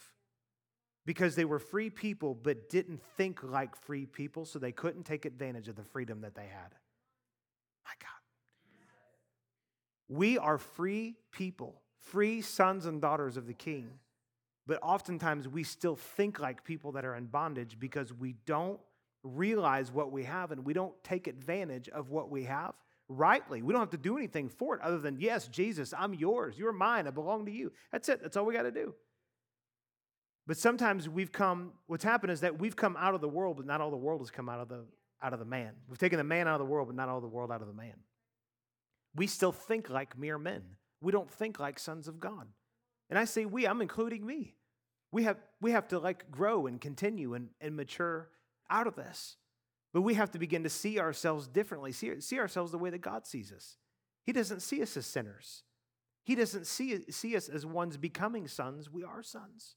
because 1.04 1.34
they 1.34 1.44
were 1.44 1.58
free 1.58 1.90
people 1.90 2.34
but 2.34 2.68
didn't 2.68 3.02
think 3.16 3.42
like 3.42 3.74
free 3.76 4.06
people, 4.06 4.44
so 4.44 4.58
they 4.58 4.72
couldn't 4.72 5.04
take 5.04 5.24
advantage 5.24 5.68
of 5.68 5.76
the 5.76 5.84
freedom 5.84 6.20
that 6.20 6.34
they 6.34 6.46
had. 6.46 6.74
My 7.84 7.94
God. 8.00 8.08
We 10.08 10.38
are 10.38 10.58
free 10.58 11.16
people, 11.32 11.80
free 11.98 12.40
sons 12.40 12.86
and 12.86 13.00
daughters 13.00 13.36
of 13.36 13.46
the 13.46 13.54
King, 13.54 13.90
but 14.66 14.78
oftentimes 14.82 15.48
we 15.48 15.64
still 15.64 15.96
think 15.96 16.38
like 16.38 16.64
people 16.64 16.92
that 16.92 17.04
are 17.04 17.16
in 17.16 17.26
bondage 17.26 17.78
because 17.80 18.12
we 18.12 18.36
don't 18.46 18.78
realize 19.24 19.90
what 19.90 20.12
we 20.12 20.24
have 20.24 20.52
and 20.52 20.64
we 20.64 20.72
don't 20.72 20.94
take 21.02 21.26
advantage 21.26 21.88
of 21.88 22.10
what 22.10 22.30
we 22.30 22.44
have 22.44 22.74
rightly. 23.08 23.62
We 23.62 23.72
don't 23.72 23.80
have 23.80 23.90
to 23.90 23.96
do 23.96 24.16
anything 24.16 24.48
for 24.48 24.74
it 24.76 24.82
other 24.82 24.98
than, 24.98 25.18
yes, 25.18 25.48
Jesus, 25.48 25.92
I'm 25.96 26.14
yours. 26.14 26.58
You're 26.58 26.72
mine. 26.72 27.06
I 27.06 27.10
belong 27.10 27.46
to 27.46 27.52
you. 27.52 27.72
That's 27.90 28.08
it. 28.08 28.22
That's 28.22 28.36
all 28.36 28.44
we 28.44 28.54
got 28.54 28.62
to 28.62 28.70
do. 28.70 28.94
But 30.46 30.56
sometimes 30.56 31.08
we've 31.08 31.30
come, 31.30 31.72
what's 31.86 32.04
happened 32.04 32.32
is 32.32 32.40
that 32.40 32.58
we've 32.58 32.74
come 32.74 32.96
out 32.98 33.14
of 33.14 33.20
the 33.20 33.28
world, 33.28 33.58
but 33.58 33.66
not 33.66 33.80
all 33.80 33.90
the 33.90 33.96
world 33.96 34.20
has 34.20 34.30
come 34.30 34.48
out 34.48 34.60
of 34.60 34.68
the, 34.68 34.84
out 35.22 35.32
of 35.32 35.38
the 35.38 35.44
man. 35.44 35.72
We've 35.88 35.98
taken 35.98 36.18
the 36.18 36.24
man 36.24 36.48
out 36.48 36.60
of 36.60 36.66
the 36.66 36.72
world, 36.72 36.88
but 36.88 36.96
not 36.96 37.08
all 37.08 37.20
the 37.20 37.28
world 37.28 37.52
out 37.52 37.60
of 37.60 37.68
the 37.68 37.74
man. 37.74 37.94
We 39.14 39.26
still 39.26 39.52
think 39.52 39.88
like 39.88 40.18
mere 40.18 40.38
men. 40.38 40.62
We 41.00 41.12
don't 41.12 41.30
think 41.30 41.60
like 41.60 41.78
sons 41.78 42.08
of 42.08 42.18
God. 42.18 42.48
And 43.08 43.18
I 43.18 43.24
say 43.24 43.44
we, 43.44 43.66
I'm 43.66 43.82
including 43.82 44.24
me. 44.26 44.54
We 45.12 45.24
have, 45.24 45.36
we 45.60 45.72
have 45.72 45.88
to 45.88 45.98
like 45.98 46.30
grow 46.30 46.66
and 46.66 46.80
continue 46.80 47.34
and, 47.34 47.50
and 47.60 47.76
mature 47.76 48.30
out 48.70 48.86
of 48.86 48.96
this. 48.96 49.36
But 49.92 50.02
we 50.02 50.14
have 50.14 50.30
to 50.32 50.38
begin 50.38 50.62
to 50.62 50.70
see 50.70 50.98
ourselves 50.98 51.46
differently, 51.46 51.92
see, 51.92 52.20
see 52.20 52.38
ourselves 52.38 52.72
the 52.72 52.78
way 52.78 52.90
that 52.90 53.02
God 53.02 53.26
sees 53.26 53.52
us. 53.52 53.76
He 54.24 54.32
doesn't 54.32 54.60
see 54.60 54.82
us 54.82 54.96
as 54.96 55.06
sinners, 55.06 55.64
He 56.24 56.34
doesn't 56.34 56.66
see, 56.66 57.00
see 57.10 57.36
us 57.36 57.48
as 57.48 57.66
ones 57.66 57.96
becoming 57.96 58.48
sons. 58.48 58.90
We 58.90 59.04
are 59.04 59.22
sons. 59.22 59.76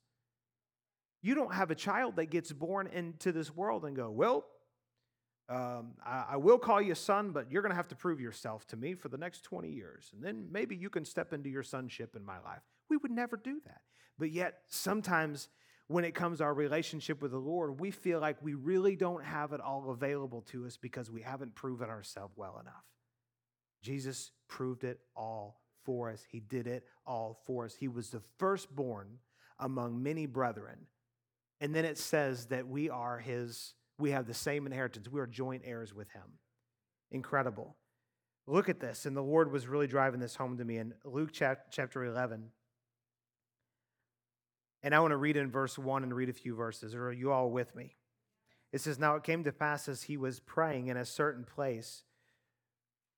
You 1.22 1.34
don't 1.34 1.56
have 1.56 1.72
a 1.72 1.76
child 1.76 2.18
that 2.18 2.28
gets 2.28 2.52
born 2.52 2.88
into 2.88 3.32
this 3.32 3.54
world 3.56 3.84
and 3.84 3.96
go, 3.96 4.12
Well, 4.12 4.46
um, 5.48 5.94
I, 6.04 6.26
I, 6.32 6.38
will 6.38 6.58
call 6.58 6.82
you 6.82 6.94
a 6.94 6.96
son, 6.96 7.32
but 7.32 7.52
you're 7.52 7.62
going 7.62 7.72
to 7.72 7.76
have 7.76 7.88
to 7.90 7.96
prove 7.96 8.20
yourself 8.20 8.66
to 8.68 8.78
me 8.78 8.96
for 8.96 9.10
the 9.10 9.18
next 9.18 9.44
20 9.44 9.70
years. 9.70 10.10
And 10.14 10.24
then 10.24 10.48
maybe 10.52 10.76
you 10.76 10.90
can 10.90 11.06
step 11.06 11.34
into 11.34 11.50
your 11.50 11.62
sonship 11.62 12.16
in 12.16 12.26
my 12.26 12.40
life. 12.40 12.62
We 12.90 12.98
would 12.98 13.12
never 13.12 13.38
do 13.38 13.62
that. 13.66 13.82
But 14.18 14.32
yet, 14.32 14.62
sometimes 14.68 15.50
when 15.88 16.04
it 16.04 16.16
comes 16.16 16.40
to 16.40 16.44
our 16.44 16.54
relationship 16.54 17.22
with 17.22 17.32
the 17.32 17.38
Lord, 17.38 17.80
we 17.80 17.92
feel 17.92 18.20
like 18.20 18.42
we 18.42 18.56
really 18.56 18.96
don't 18.96 19.24
have 19.24 19.54
it 19.54 19.62
all 19.62 19.92
available 19.92 20.42
to 20.50 20.66
us 20.66 20.78
because 20.78 21.12
we 21.12 21.22
haven't 21.22 21.54
proven 21.54 21.90
ourselves 21.90 22.34
well 22.36 22.58
enough. 22.60 22.84
Jesus 23.84 24.32
proved 24.48 24.84
it 24.84 25.00
all 25.16 25.62
for 25.84 26.10
us. 26.10 26.24
He 26.28 26.40
did 26.40 26.66
it 26.66 26.86
all 27.06 27.40
for 27.46 27.66
us. 27.66 27.76
He 27.76 27.88
was 27.88 28.10
the 28.10 28.22
firstborn 28.40 29.20
among 29.60 30.02
many 30.02 30.26
brethren. 30.26 30.88
And 31.62 31.74
then 31.74 31.86
it 31.86 32.00
says 32.00 32.48
that 32.48 32.68
we 32.68 32.90
are 32.90 33.20
his, 33.20 33.76
we 34.00 34.12
have 34.12 34.26
the 34.26 34.34
same 34.34 34.66
inheritance. 34.66 35.08
We 35.08 35.22
are 35.22 35.28
joint 35.28 35.62
heirs 35.66 35.94
with 35.94 36.10
him. 36.10 36.40
Incredible. 37.12 37.76
Look 38.48 38.70
at 38.70 38.80
this. 38.80 39.06
And 39.06 39.16
the 39.16 39.22
Lord 39.22 39.52
was 39.52 39.68
really 39.68 39.88
driving 39.88 40.20
this 40.20 40.36
home 40.36 40.58
to 40.58 40.66
me 40.66 40.78
in 40.78 40.94
Luke 41.04 41.30
chapter 41.32 42.06
11. 42.06 42.50
And 44.86 44.94
I 44.94 45.00
want 45.00 45.14
to 45.14 45.18
read 45.18 45.36
in 45.36 45.50
verse 45.50 45.80
1 45.80 46.04
and 46.04 46.16
read 46.16 46.30
a 46.30 46.34
few 46.34 46.54
verses. 46.54 46.94
Are 46.94 47.12
you 47.12 47.32
all 47.32 47.50
with 47.50 47.76
me? 47.76 47.96
It 48.72 48.82
says, 48.82 49.00
Now 49.00 49.16
it 49.16 49.24
came 49.24 49.44
to 49.44 49.52
pass 49.52 49.90
as 49.90 50.04
he 50.04 50.16
was 50.16 50.40
praying 50.40 50.88
in 50.88 50.96
a 50.96 51.06
certain 51.06 51.44
place, 51.44 52.04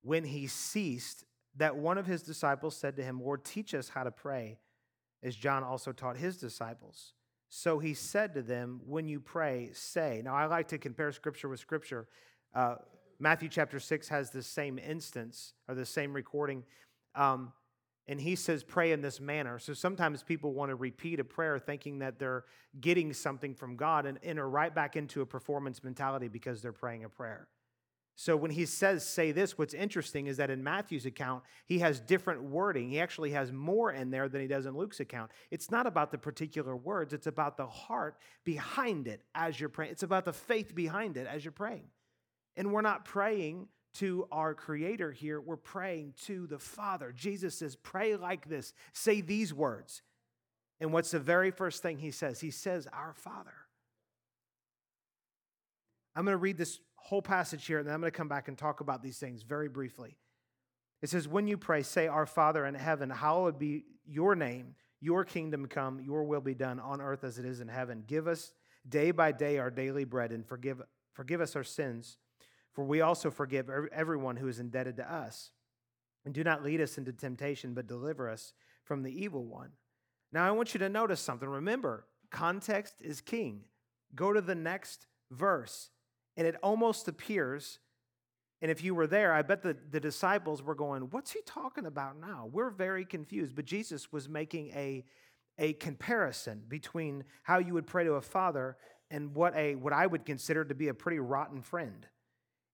when 0.02 0.24
he 0.24 0.48
ceased, 0.48 1.26
that 1.58 1.76
one 1.76 1.98
of 1.98 2.06
his 2.06 2.24
disciples 2.24 2.78
said 2.78 2.96
to 2.96 3.04
him, 3.04 3.22
Lord, 3.22 3.44
teach 3.44 3.74
us 3.74 3.90
how 3.90 4.06
to 4.06 4.12
pray, 4.12 4.60
as 5.22 5.36
John 5.36 5.62
also 5.62 5.92
taught 5.92 6.16
his 6.16 6.38
disciples. 6.38 7.12
So 7.50 7.80
he 7.80 7.94
said 7.94 8.34
to 8.36 8.42
them, 8.42 8.80
When 8.86 9.10
you 9.10 9.20
pray, 9.20 9.72
say. 9.74 10.22
Now 10.24 10.36
I 10.36 10.46
like 10.46 10.70
to 10.70 10.78
compare 10.78 11.12
scripture 11.12 11.50
with 11.50 11.60
scripture. 11.60 12.08
Uh, 12.56 12.76
Matthew 13.20 13.50
chapter 13.50 13.82
6 13.82 14.08
has 14.08 14.30
the 14.30 14.42
same 14.42 14.80
instance 14.80 15.52
or 15.68 15.76
the 15.76 15.86
same 15.86 16.14
recording. 16.14 16.64
Um, 17.14 17.52
and 18.08 18.22
he 18.22 18.36
says, 18.36 18.64
pray 18.64 18.94
in 18.94 19.02
this 19.02 19.20
manner. 19.20 19.60
So 19.60 19.74
sometimes 19.74 20.24
people 20.24 20.54
want 20.54 20.70
to 20.70 20.76
repeat 20.76 21.20
a 21.20 21.24
prayer 21.26 21.60
thinking 21.60 22.00
that 22.00 22.20
they're 22.20 22.46
getting 22.80 23.12
something 23.12 23.54
from 23.54 23.76
God 23.76 24.06
and 24.06 24.18
enter 24.24 24.50
right 24.50 24.74
back 24.74 24.96
into 24.96 25.22
a 25.22 25.26
performance 25.26 25.84
mentality 25.84 26.30
because 26.30 26.62
they're 26.62 26.72
praying 26.72 27.04
a 27.04 27.10
prayer. 27.10 27.48
So 28.20 28.36
when 28.36 28.50
he 28.50 28.66
says, 28.66 29.06
say 29.06 29.32
this, 29.32 29.60
what's 29.60 29.76
interesting 29.76 30.26
is 30.26 30.38
that 30.38 30.50
in 30.50 30.64
Matthew's 30.64 31.06
account, 31.06 31.44
he 31.66 31.80
has 31.80 32.00
different 32.00 32.42
wording. 32.42 32.90
He 32.90 33.00
actually 33.00 33.30
has 33.32 33.52
more 33.52 33.92
in 33.92 34.10
there 34.10 34.28
than 34.28 34.42
he 34.42 34.48
does 34.48 34.66
in 34.66 34.76
Luke's 34.76 35.00
account. 35.00 35.30
It's 35.52 35.70
not 35.70 35.86
about 35.86 36.12
the 36.12 36.18
particular 36.18 36.76
words, 36.76 37.14
it's 37.14 37.28
about 37.28 37.58
the 37.58 37.68
heart 37.68 38.18
behind 38.44 39.08
it 39.08 39.22
as 39.36 39.60
you're 39.60 39.70
praying. 39.70 39.92
It's 39.92 40.02
about 40.02 40.26
the 40.26 40.34
faith 40.34 40.74
behind 40.74 41.16
it 41.16 41.28
as 41.28 41.46
you're 41.46 41.52
praying. 41.52 41.90
And 42.56 42.72
we're 42.72 42.82
not 42.82 43.06
praying 43.06 43.68
to 44.00 44.28
our 44.32 44.54
Creator 44.54 45.12
here, 45.12 45.42
we're 45.42 45.58
praying 45.58 46.14
to 46.26 46.48
the 46.48 46.60
Father. 46.60 47.14
Jesus 47.16 47.56
says, 47.56 47.76
Pray 47.76 48.16
like 48.16 48.48
this, 48.48 48.74
say 48.94 49.22
these 49.22 49.54
words. 49.54 50.02
And 50.80 50.94
what's 50.94 51.12
the 51.12 51.20
very 51.20 51.52
first 51.52 51.82
thing 51.82 51.98
he 51.98 52.12
says? 52.12 52.40
He 52.40 52.52
says, 52.52 52.88
Our 52.94 53.14
Father. 53.14 53.54
I'm 56.16 56.26
going 56.26 56.34
to 56.34 56.38
read 56.38 56.58
this 56.58 56.80
whole 56.96 57.22
passage 57.22 57.66
here, 57.66 57.80
and 57.80 57.88
then 57.88 57.94
I'm 57.94 58.02
going 58.02 58.12
to 58.12 58.18
come 58.18 58.28
back 58.28 58.48
and 58.48 58.58
talk 58.58 58.82
about 58.82 59.02
these 59.02 59.18
things 59.18 59.44
very 59.44 59.70
briefly. 59.70 60.18
It 61.02 61.10
says, 61.10 61.28
When 61.28 61.48
you 61.48 61.58
pray, 61.58 61.84
say, 61.84 62.08
Our 62.08 62.26
Father 62.26 62.66
in 62.66 62.76
heaven, 62.76 63.10
hallowed 63.10 63.58
be 63.58 63.86
your 64.06 64.36
name, 64.36 64.76
your 65.00 65.26
kingdom 65.26 65.68
come, 65.68 66.00
your 66.00 66.24
will 66.24 66.42
be 66.42 66.54
done 66.54 66.80
on 66.80 67.02
earth 67.02 67.24
as 67.24 67.40
it 67.40 67.46
is 67.46 67.62
in 67.62 67.68
heaven. 67.68 68.04
Give 68.06 68.28
us 68.28 68.54
day 68.88 69.12
by 69.12 69.32
day 69.32 69.58
our 69.58 69.72
daily 69.72 70.06
bread, 70.06 70.32
and 70.32 70.46
forgive, 70.46 70.82
forgive 71.14 71.42
us 71.42 71.56
our 71.56 71.64
sins 71.64 72.18
for 72.78 72.84
we 72.84 73.02
also 73.02 73.32
forgive 73.32 73.72
everyone 73.92 74.36
who 74.36 74.48
is 74.48 74.60
indebted 74.60 74.98
to 74.98 75.12
us. 75.12 75.50
And 76.26 76.32
do 76.32 76.44
not 76.44 76.64
lead 76.64 76.80
us 76.80 77.00
into 77.00 77.12
temptation, 77.12 77.74
but 77.74 77.88
deliver 77.88 78.30
us 78.30 78.54
from 78.84 79.02
the 79.02 79.10
evil 79.12 79.44
one. 79.44 79.72
Now, 80.32 80.48
I 80.48 80.52
want 80.52 80.76
you 80.76 80.80
to 80.82 80.88
notice 80.88 81.20
something. 81.20 81.50
Remember, 81.50 82.06
context 82.30 82.94
is 83.02 83.20
king. 83.20 83.62
Go 84.14 84.32
to 84.32 84.42
the 84.42 84.54
next 84.54 85.08
verse, 85.32 85.90
and 86.36 86.46
it 86.46 86.56
almost 86.62 87.08
appears. 87.08 87.80
And 88.62 88.70
if 88.70 88.84
you 88.84 88.94
were 88.94 89.08
there, 89.08 89.34
I 89.34 89.42
bet 89.42 89.64
the, 89.64 89.76
the 89.90 90.00
disciples 90.00 90.62
were 90.62 90.76
going, 90.76 91.02
What's 91.10 91.32
he 91.32 91.40
talking 91.48 91.88
about 91.88 92.20
now? 92.20 92.48
We're 92.52 92.70
very 92.70 93.06
confused. 93.06 93.56
But 93.56 93.66
Jesus 93.66 94.12
was 94.12 94.30
making 94.30 94.70
a, 94.76 95.04
a 95.58 95.74
comparison 95.74 96.62
between 96.68 97.24
how 97.42 97.58
you 97.58 97.74
would 97.74 97.88
pray 97.88 98.04
to 98.04 98.14
a 98.14 98.22
father 98.22 98.78
and 99.10 99.34
what, 99.34 99.56
a, 99.56 99.74
what 99.74 99.94
I 99.94 100.06
would 100.06 100.26
consider 100.26 100.64
to 100.64 100.76
be 100.76 100.90
a 100.90 100.94
pretty 100.94 101.18
rotten 101.18 101.64
friend. 101.64 102.06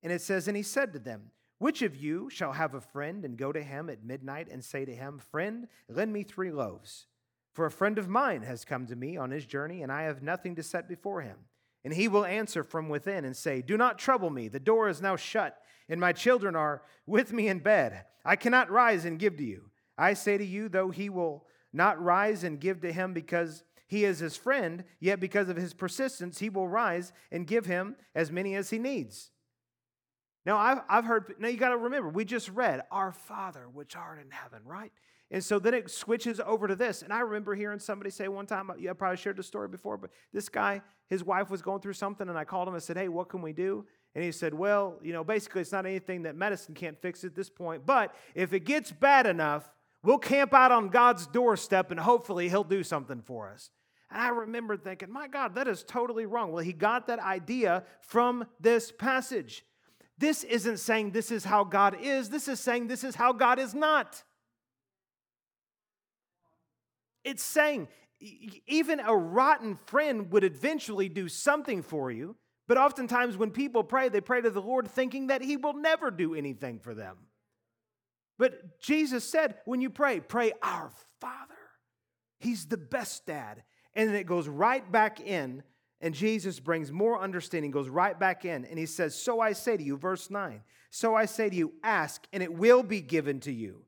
And 0.03 0.11
it 0.11 0.21
says, 0.21 0.47
And 0.47 0.57
he 0.57 0.63
said 0.63 0.93
to 0.93 0.99
them, 0.99 1.31
Which 1.57 1.81
of 1.81 1.95
you 1.95 2.29
shall 2.29 2.51
have 2.51 2.75
a 2.75 2.81
friend 2.81 3.23
and 3.23 3.37
go 3.37 3.51
to 3.51 3.63
him 3.63 3.89
at 3.89 4.03
midnight 4.03 4.49
and 4.51 4.63
say 4.63 4.85
to 4.85 4.93
him, 4.93 5.19
Friend, 5.31 5.67
lend 5.87 6.13
me 6.13 6.23
three 6.23 6.51
loaves? 6.51 7.07
For 7.53 7.65
a 7.65 7.71
friend 7.71 7.97
of 7.97 8.09
mine 8.09 8.41
has 8.41 8.65
come 8.65 8.85
to 8.87 8.95
me 8.95 9.15
on 9.15 9.31
his 9.31 9.45
journey, 9.45 9.81
and 9.81 9.91
I 9.91 10.03
have 10.03 10.21
nothing 10.21 10.55
to 10.55 10.63
set 10.63 10.89
before 10.89 11.21
him. 11.21 11.37
And 11.85 11.93
he 11.93 12.07
will 12.07 12.25
answer 12.25 12.63
from 12.63 12.89
within 12.89 13.25
and 13.25 13.35
say, 13.35 13.61
Do 13.61 13.77
not 13.77 13.99
trouble 13.99 14.29
me. 14.29 14.47
The 14.47 14.59
door 14.59 14.89
is 14.89 15.01
now 15.01 15.15
shut, 15.15 15.57
and 15.87 16.01
my 16.01 16.13
children 16.13 16.55
are 16.55 16.81
with 17.05 17.31
me 17.31 17.47
in 17.47 17.59
bed. 17.59 18.05
I 18.25 18.35
cannot 18.35 18.71
rise 18.71 19.05
and 19.05 19.19
give 19.19 19.37
to 19.37 19.43
you. 19.43 19.69
I 19.97 20.13
say 20.13 20.37
to 20.37 20.45
you, 20.45 20.69
though 20.69 20.89
he 20.89 21.09
will 21.09 21.45
not 21.71 22.01
rise 22.01 22.43
and 22.43 22.59
give 22.59 22.81
to 22.81 22.91
him 22.91 23.13
because 23.13 23.63
he 23.85 24.05
is 24.05 24.19
his 24.19 24.35
friend, 24.35 24.83
yet 24.99 25.19
because 25.19 25.49
of 25.49 25.57
his 25.57 25.73
persistence, 25.73 26.39
he 26.39 26.49
will 26.49 26.67
rise 26.67 27.13
and 27.31 27.45
give 27.45 27.65
him 27.65 27.95
as 28.15 28.31
many 28.31 28.55
as 28.55 28.71
he 28.71 28.79
needs. 28.79 29.29
Now, 30.45 30.57
I've, 30.57 30.79
I've 30.89 31.05
heard, 31.05 31.35
now 31.39 31.47
you 31.47 31.57
got 31.57 31.69
to 31.69 31.77
remember, 31.77 32.09
we 32.09 32.25
just 32.25 32.49
read, 32.49 32.81
Our 32.91 33.11
Father 33.11 33.67
which 33.71 33.95
art 33.95 34.19
in 34.19 34.29
heaven, 34.31 34.59
right? 34.65 34.91
And 35.31 35.43
so 35.43 35.57
then 35.57 35.73
it 35.73 35.89
switches 35.89 36.39
over 36.39 36.67
to 36.67 36.75
this. 36.75 37.01
And 37.01 37.11
I 37.11 37.21
remember 37.21 37.55
hearing 37.55 37.79
somebody 37.79 38.11
say 38.11 38.27
one 38.27 38.45
time, 38.45 38.69
uh, 38.69 38.75
yeah, 38.77 38.91
I 38.91 38.93
probably 38.93 39.17
shared 39.17 39.37
the 39.37 39.43
story 39.43 39.67
before, 39.67 39.97
but 39.97 40.11
this 40.31 40.47
guy, 40.47 40.81
his 41.09 41.23
wife 41.23 41.49
was 41.49 41.61
going 41.61 41.81
through 41.81 41.93
something, 41.93 42.29
and 42.29 42.37
I 42.37 42.43
called 42.43 42.67
him 42.67 42.75
and 42.75 42.83
said, 42.83 42.97
Hey, 42.97 43.07
what 43.07 43.29
can 43.29 43.41
we 43.41 43.51
do? 43.51 43.85
And 44.15 44.23
he 44.23 44.31
said, 44.31 44.53
Well, 44.53 44.99
you 45.01 45.13
know, 45.13 45.23
basically, 45.23 45.61
it's 45.61 45.71
not 45.71 45.85
anything 45.85 46.23
that 46.23 46.35
medicine 46.35 46.75
can't 46.75 47.01
fix 47.01 47.23
at 47.23 47.35
this 47.35 47.49
point, 47.49 47.85
but 47.85 48.13
if 48.35 48.53
it 48.53 48.61
gets 48.61 48.91
bad 48.91 49.25
enough, 49.25 49.71
we'll 50.03 50.19
camp 50.19 50.53
out 50.53 50.71
on 50.71 50.89
God's 50.89 51.25
doorstep 51.25 51.89
and 51.89 51.99
hopefully 51.99 52.49
he'll 52.49 52.63
do 52.63 52.83
something 52.83 53.21
for 53.21 53.49
us. 53.49 53.71
And 54.11 54.21
I 54.21 54.29
remember 54.29 54.77
thinking, 54.77 55.11
My 55.11 55.27
God, 55.27 55.55
that 55.55 55.67
is 55.67 55.83
totally 55.83 56.27
wrong. 56.27 56.51
Well, 56.51 56.63
he 56.63 56.73
got 56.73 57.07
that 57.07 57.19
idea 57.19 57.85
from 58.01 58.45
this 58.59 58.91
passage. 58.91 59.65
This 60.17 60.43
isn't 60.43 60.77
saying 60.77 61.11
this 61.11 61.31
is 61.31 61.43
how 61.43 61.63
God 61.63 61.97
is, 61.99 62.29
this 62.29 62.47
is 62.47 62.59
saying 62.59 62.87
this 62.87 63.03
is 63.03 63.15
how 63.15 63.33
God 63.33 63.59
is 63.59 63.73
not. 63.73 64.23
It's 67.23 67.43
saying 67.43 67.87
even 68.67 68.99
a 68.99 69.15
rotten 69.15 69.77
friend 69.85 70.31
would 70.31 70.43
eventually 70.43 71.09
do 71.09 71.27
something 71.27 71.81
for 71.81 72.11
you, 72.11 72.35
but 72.67 72.77
oftentimes 72.77 73.37
when 73.37 73.51
people 73.51 73.83
pray, 73.83 74.09
they 74.09 74.21
pray 74.21 74.41
to 74.41 74.49
the 74.49 74.61
Lord 74.61 74.87
thinking 74.87 75.27
that 75.27 75.41
He 75.41 75.57
will 75.57 75.73
never 75.73 76.11
do 76.11 76.35
anything 76.35 76.79
for 76.79 76.93
them. 76.93 77.17
But 78.37 78.79
Jesus 78.79 79.29
said, 79.29 79.55
when 79.65 79.81
you 79.81 79.89
pray, 79.89 80.19
pray 80.19 80.53
our 80.61 80.91
Father. 81.19 81.53
He's 82.39 82.65
the 82.65 82.77
best 82.77 83.25
dad. 83.25 83.63
And 83.93 84.09
then 84.09 84.15
it 84.15 84.25
goes 84.25 84.47
right 84.47 84.89
back 84.91 85.21
in, 85.21 85.63
and 86.03 86.13
Jesus 86.13 86.59
brings 86.59 86.91
more 86.91 87.19
understanding, 87.19 87.71
goes 87.71 87.87
right 87.87 88.19
back 88.19 88.43
in, 88.43 88.65
and 88.65 88.77
he 88.77 88.85
says, 88.85 89.15
So 89.15 89.39
I 89.39 89.53
say 89.53 89.77
to 89.77 89.83
you, 89.83 89.95
verse 89.95 90.29
9, 90.29 90.61
so 90.91 91.15
I 91.15 91.25
say 91.25 91.49
to 91.49 91.55
you, 91.55 91.73
ask, 91.81 92.27
and 92.33 92.43
it 92.43 92.53
will 92.53 92.83
be 92.83 92.99
given 92.99 93.39
to 93.39 93.51
you. 93.53 93.85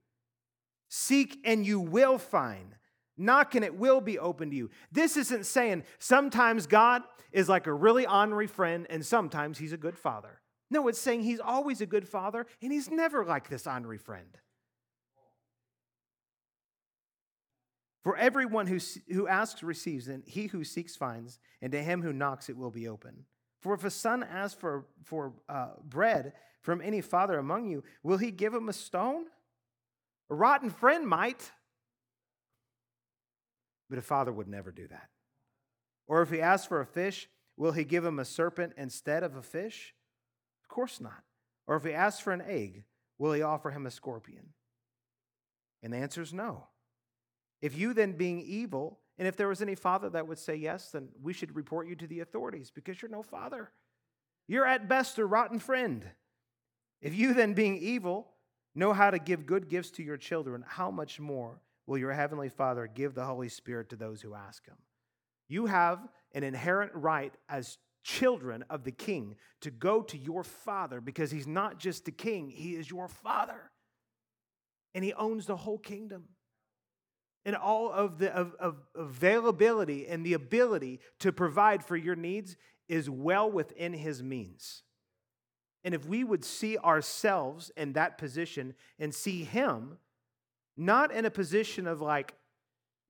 Seek, 0.88 1.38
and 1.43 1.65
you 1.65 1.80
will 1.80 2.17
find. 2.17 2.75
Knock 3.17 3.56
and 3.56 3.63
it 3.65 3.75
will 3.75 4.01
be 4.01 4.17
open 4.17 4.49
to 4.49 4.56
you. 4.56 4.69
This 4.91 5.17
isn't 5.17 5.45
saying 5.45 5.84
sometimes 5.99 6.67
God 6.67 7.04
is 7.32 7.49
like 7.49 7.67
a 7.67 7.73
really 7.73 8.08
ornery 8.08 8.47
friend 8.47 8.88
and 8.89 9.06
sometimes 9.06 9.58
he's 9.58 9.73
a 9.73 9.78
good 9.78 9.97
father. 9.97 10.41
No, 10.69 10.88
it's 10.88 10.99
saying 10.99 11.23
he's 11.23 11.39
always 11.39 11.80
a 11.80 11.86
good 11.86 12.08
father 12.08 12.45
and 12.62 12.71
he's 12.71 12.89
never 12.89 13.25
like 13.25 13.49
this 13.49 13.67
ornery 13.67 13.97
friend. 13.97 14.38
For 18.06 18.15
everyone 18.18 18.68
who, 18.68 18.78
who 19.12 19.28
asks 19.28 19.63
receives, 19.63 20.10
and 20.10 20.22
he 20.28 20.46
who 20.46 20.63
seeks 20.63 20.96
finds, 20.96 21.39
and 21.60 21.72
to 21.72 21.82
him 21.82 22.04
who 22.04 22.13
knocks 22.13 22.50
it 22.50 22.56
will 22.56 22.70
be 22.70 22.88
open. 22.88 23.26
For 23.62 23.74
if 23.74 23.84
a 23.84 23.89
son 23.89 24.22
asks 24.22 24.54
for, 24.62 24.86
for 25.04 25.34
uh, 25.50 25.70
bread 25.84 26.34
from 26.62 26.82
any 26.82 27.02
father 27.02 27.39
among 27.39 27.68
you, 27.68 27.84
will 28.04 28.20
he 28.20 28.30
give 28.30 28.54
him 28.54 28.70
a 28.70 28.74
stone? 28.74 29.26
A 30.30 30.36
rotten 30.36 30.70
friend 30.70 31.08
might. 31.08 31.50
But 33.89 33.98
a 33.98 34.04
father 34.04 34.32
would 34.32 34.48
never 34.48 34.72
do 34.72 34.88
that. 34.89 35.10
Or 36.06 36.22
if 36.22 36.30
he 36.30 36.41
asks 36.41 36.68
for 36.68 36.82
a 36.82 36.86
fish, 36.86 37.28
will 37.58 37.72
he 37.72 37.86
give 37.86 38.06
him 38.06 38.20
a 38.20 38.26
serpent 38.26 38.74
instead 38.78 39.24
of 39.24 39.36
a 39.36 39.41
fish? 39.41 39.96
Of 40.63 40.70
course 40.70 41.02
not. 41.02 41.24
Or 41.65 41.76
if 41.76 41.84
he 41.84 41.94
asks 41.94 42.22
for 42.22 42.34
an 42.34 42.44
egg, 42.48 42.84
will 43.18 43.34
he 43.34 43.41
offer 43.41 43.72
him 43.72 43.88
a 43.88 43.91
scorpion? 43.91 44.50
And 45.82 45.91
the 45.91 45.98
answer 45.98 46.22
is 46.22 46.36
no. 46.36 46.68
If 47.65 47.75
you 47.75 47.95
then, 47.95 48.12
being 48.12 48.41
evil, 48.41 48.99
and 49.17 49.28
if 49.28 49.36
there 49.36 49.47
was 49.47 49.60
any 49.60 49.73
father 49.73 50.08
that 50.12 50.28
would 50.28 50.38
say 50.38 50.56
yes, 50.56 50.91
then 50.91 51.10
we 51.19 51.34
should 51.34 51.56
report 51.56 51.88
you 51.88 51.95
to 51.95 52.06
the 52.06 52.19
authorities 52.19 52.69
because 52.69 53.01
you're 53.01 53.10
no 53.10 53.23
father. 53.23 53.71
You're 54.47 54.67
at 54.67 54.88
best 54.88 55.17
a 55.17 55.25
rotten 55.25 55.58
friend. 55.58 56.06
If 57.01 57.15
you 57.15 57.34
then, 57.34 57.56
being 57.56 57.80
evil, 57.80 58.28
know 58.75 58.93
how 58.93 59.10
to 59.10 59.17
give 59.17 59.47
good 59.47 59.67
gifts 59.67 59.89
to 59.91 60.04
your 60.04 60.15
children, 60.15 60.63
how 60.67 60.91
much 60.91 61.19
more 61.19 61.60
will 61.88 61.97
your 61.97 62.13
heavenly 62.13 62.49
Father 62.49 62.86
give 62.86 63.15
the 63.15 63.25
Holy 63.25 63.49
Spirit 63.49 63.89
to 63.89 63.95
those 63.95 64.21
who 64.21 64.36
ask 64.36 64.63
him. 64.67 64.78
You 65.47 65.65
have 65.65 66.08
an 66.36 66.43
inherent 66.43 66.91
right 66.93 67.34
as 67.49 67.80
children 68.04 68.63
of 68.69 68.84
the 68.84 68.91
king 68.91 69.38
to 69.62 69.71
go 69.71 70.04
to 70.04 70.19
your 70.19 70.43
father 70.43 71.01
because 71.01 71.32
he's 71.32 71.47
not 71.47 71.80
just 71.80 72.06
the 72.06 72.12
king, 72.12 72.51
he 72.51 72.75
is 72.75 72.91
your 72.91 73.08
father. 73.08 73.71
And 74.93 75.04
he 75.04 75.13
owns 75.13 75.47
the 75.47 75.58
whole 75.58 75.80
kingdom. 75.80 76.25
And 77.45 77.55
all 77.55 77.91
of 77.91 78.17
the 78.17 78.36
of, 78.36 78.55
of 78.60 78.77
availability 78.95 80.08
and 80.08 80.25
the 80.25 80.34
ability 80.34 80.99
to 81.19 81.31
provide 81.31 81.86
for 81.86 81.95
your 81.95 82.15
needs 82.15 82.58
is 82.88 83.10
well 83.10 83.49
within 83.49 83.93
his 83.93 84.23
means. 84.23 84.84
And 85.84 85.93
if 85.93 86.08
we 86.08 86.23
would 86.23 86.43
see 86.43 86.77
ourselves 86.79 87.71
in 87.77 87.93
that 87.93 88.17
position 88.17 88.73
and 88.97 89.13
see 89.13 89.43
him 89.43 89.99
not 90.75 91.12
in 91.12 91.25
a 91.25 91.29
position 91.29 91.86
of 91.86 92.01
like, 92.01 92.34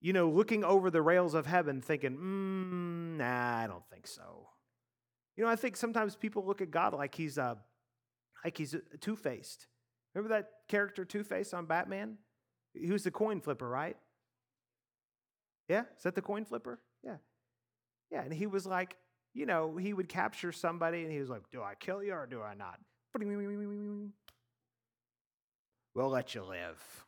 you 0.02 0.12
know, 0.12 0.30
looking 0.30 0.66
over 0.66 0.92
the 0.92 1.02
rails 1.02 1.34
of 1.34 1.46
heaven 1.46 1.82
thinking, 1.82 2.18
mm, 2.18 3.18
nah, 3.18 3.64
I 3.64 3.68
don't 3.68 3.88
think 3.90 4.06
so. 4.08 4.50
You 5.38 5.46
know, 5.46 5.50
I 5.50 5.56
think 5.56 5.78
sometimes 5.78 6.16
people 6.16 6.46
look 6.46 6.62
at 6.62 6.72
God 6.72 6.94
like 6.94 7.16
he's 7.16 7.38
uh, 7.38 7.56
like 8.44 8.58
he's 8.58 8.76
two 9.00 9.16
faced. 9.16 9.68
Remember 10.14 10.36
that 10.36 10.50
character 10.68 11.04
Two 11.04 11.24
Face 11.24 11.54
on 11.54 11.66
Batman? 11.66 12.18
He 12.74 12.92
was 12.92 13.04
the 13.04 13.12
coin 13.12 13.42
flipper, 13.42 13.68
right? 13.68 13.98
Yeah, 15.68 15.84
is 15.98 16.04
that 16.04 16.16
the 16.16 16.22
coin 16.22 16.46
flipper? 16.46 16.80
Yeah, 17.04 17.18
yeah, 18.12 18.22
and 18.22 18.34
he 18.34 18.48
was 18.48 18.66
like, 18.66 18.96
you 19.34 19.46
know, 19.46 19.78
he 19.78 19.94
would 19.94 20.10
capture 20.10 20.52
somebody, 20.52 21.04
and 21.04 21.12
he 21.12 21.20
was 21.20 21.30
like, 21.30 21.44
"Do 21.52 21.62
I 21.62 21.76
kill 21.76 22.04
you 22.04 22.14
or 22.14 22.28
do 22.28 22.42
I 22.42 22.54
not?" 22.54 22.80
We'll 25.94 26.10
let 26.10 26.36
you 26.36 26.44
live 26.44 27.06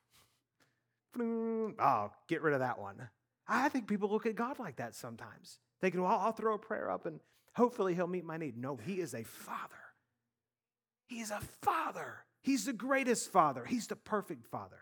oh, 1.19 2.11
get 2.27 2.41
rid 2.41 2.53
of 2.53 2.59
that 2.59 2.79
one. 2.79 3.09
I 3.47 3.69
think 3.69 3.87
people 3.87 4.09
look 4.09 4.25
at 4.25 4.35
God 4.35 4.59
like 4.59 4.77
that 4.77 4.95
sometimes, 4.95 5.59
thinking, 5.79 6.01
well, 6.01 6.11
I'll 6.11 6.31
throw 6.31 6.55
a 6.55 6.59
prayer 6.59 6.91
up 6.91 7.05
and 7.05 7.19
hopefully 7.55 7.95
he'll 7.95 8.07
meet 8.07 8.25
my 8.25 8.37
need. 8.37 8.57
No, 8.57 8.75
he 8.75 8.99
is 8.99 9.13
a 9.13 9.23
father. 9.23 9.75
He's 11.07 11.31
a 11.31 11.39
father. 11.61 12.25
He's 12.41 12.65
the 12.65 12.73
greatest 12.73 13.31
father. 13.31 13.65
He's 13.65 13.87
the 13.87 13.95
perfect 13.95 14.45
father. 14.47 14.79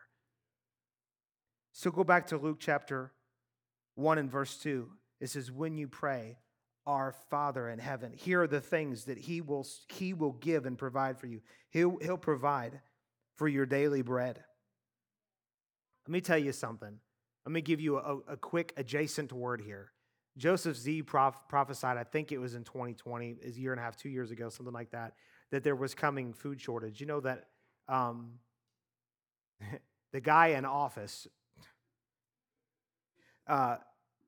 So 1.72 1.92
go 1.92 2.04
back 2.04 2.28
to 2.28 2.38
Luke 2.38 2.58
chapter 2.60 3.12
1 3.96 4.18
and 4.18 4.32
verse 4.32 4.58
2. 4.58 4.90
It 5.20 5.30
says, 5.30 5.52
When 5.52 5.78
you 5.78 5.88
pray, 5.88 6.38
our 6.86 7.16
Father 7.30 7.70
in 7.70 7.80
heaven, 7.80 8.12
here 8.14 8.44
are 8.44 8.48
the 8.48 8.62
things 8.62 9.06
that 9.06 9.18
He 9.18 9.42
will, 9.42 9.66
he 9.90 10.14
will 10.14 10.34
give 10.34 10.66
and 10.66 10.78
provide 10.78 11.18
for 11.18 11.28
you. 11.28 11.42
He'll, 11.70 11.98
he'll 12.02 12.18
provide 12.18 12.80
for 13.36 13.48
your 13.48 13.66
daily 13.66 14.02
bread. 14.02 14.44
Let 16.08 16.12
me 16.12 16.22
tell 16.22 16.38
you 16.38 16.52
something. 16.52 17.00
Let 17.46 17.52
me 17.52 17.62
give 17.62 17.80
you 17.80 17.98
a, 17.98 18.18
a 18.28 18.38
quick 18.38 18.74
adjacent 18.78 19.34
word 19.34 19.62
here. 19.62 19.92
Joseph 20.38 20.76
Z 20.76 21.04
prof- 21.04 21.48
prophesied, 21.48 21.98
I 21.98 22.04
think 22.04 22.32
it 22.32 22.38
was 22.38 22.56
in 22.56 22.64
2020, 22.64 23.38
a 23.44 23.50
year 23.50 23.72
and 23.72 23.80
a 23.80 23.84
half, 23.84 23.96
two 23.96 24.10
years 24.10 24.32
ago, 24.32 24.50
something 24.50 24.74
like 24.74 24.92
that, 24.92 25.14
that 25.52 25.64
there 25.64 25.76
was 25.76 25.96
coming 25.96 26.34
food 26.34 26.60
shortage. 26.60 27.00
You 27.00 27.08
know 27.08 27.22
that 27.22 27.46
um, 27.88 28.34
the 30.12 30.20
guy 30.20 30.48
in 30.48 30.66
office 30.66 31.28
uh, 33.48 33.78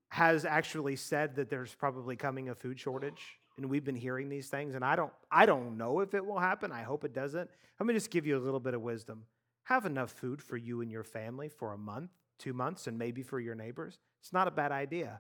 has 0.10 0.46
actually 0.46 0.96
said 0.96 1.36
that 1.36 1.50
there's 1.50 1.74
probably 1.74 2.16
coming 2.16 2.50
a 2.50 2.56
food 2.56 2.80
shortage, 2.80 3.22
and 3.58 3.70
we've 3.70 3.84
been 3.84 3.96
hearing 3.96 4.30
these 4.30 4.48
things. 4.48 4.76
And 4.76 4.86
I 4.86 4.96
don't, 4.96 5.12
I 5.32 5.46
don't 5.46 5.78
know 5.78 6.00
if 6.00 6.14
it 6.14 6.26
will 6.26 6.40
happen. 6.40 6.72
I 6.72 6.84
hope 6.84 7.04
it 7.04 7.14
doesn't. 7.14 7.50
Let 7.80 7.88
me 7.88 7.94
just 7.94 8.10
give 8.10 8.26
you 8.26 8.38
a 8.38 8.40
little 8.40 8.60
bit 8.60 8.74
of 8.74 8.82
wisdom 8.82 9.24
have 9.68 9.86
enough 9.86 10.12
food 10.12 10.42
for 10.42 10.56
you 10.56 10.80
and 10.80 10.90
your 10.90 11.04
family 11.04 11.50
for 11.50 11.74
a 11.74 11.78
month, 11.78 12.10
two 12.40 12.54
months, 12.54 12.88
and 12.88 12.98
maybe 12.98 13.22
for 13.22 13.38
your 13.38 13.54
neighbors. 13.54 14.00
It's 14.22 14.32
not 14.32 14.48
a 14.48 14.52
bad 14.52 14.72
idea. 14.72 15.20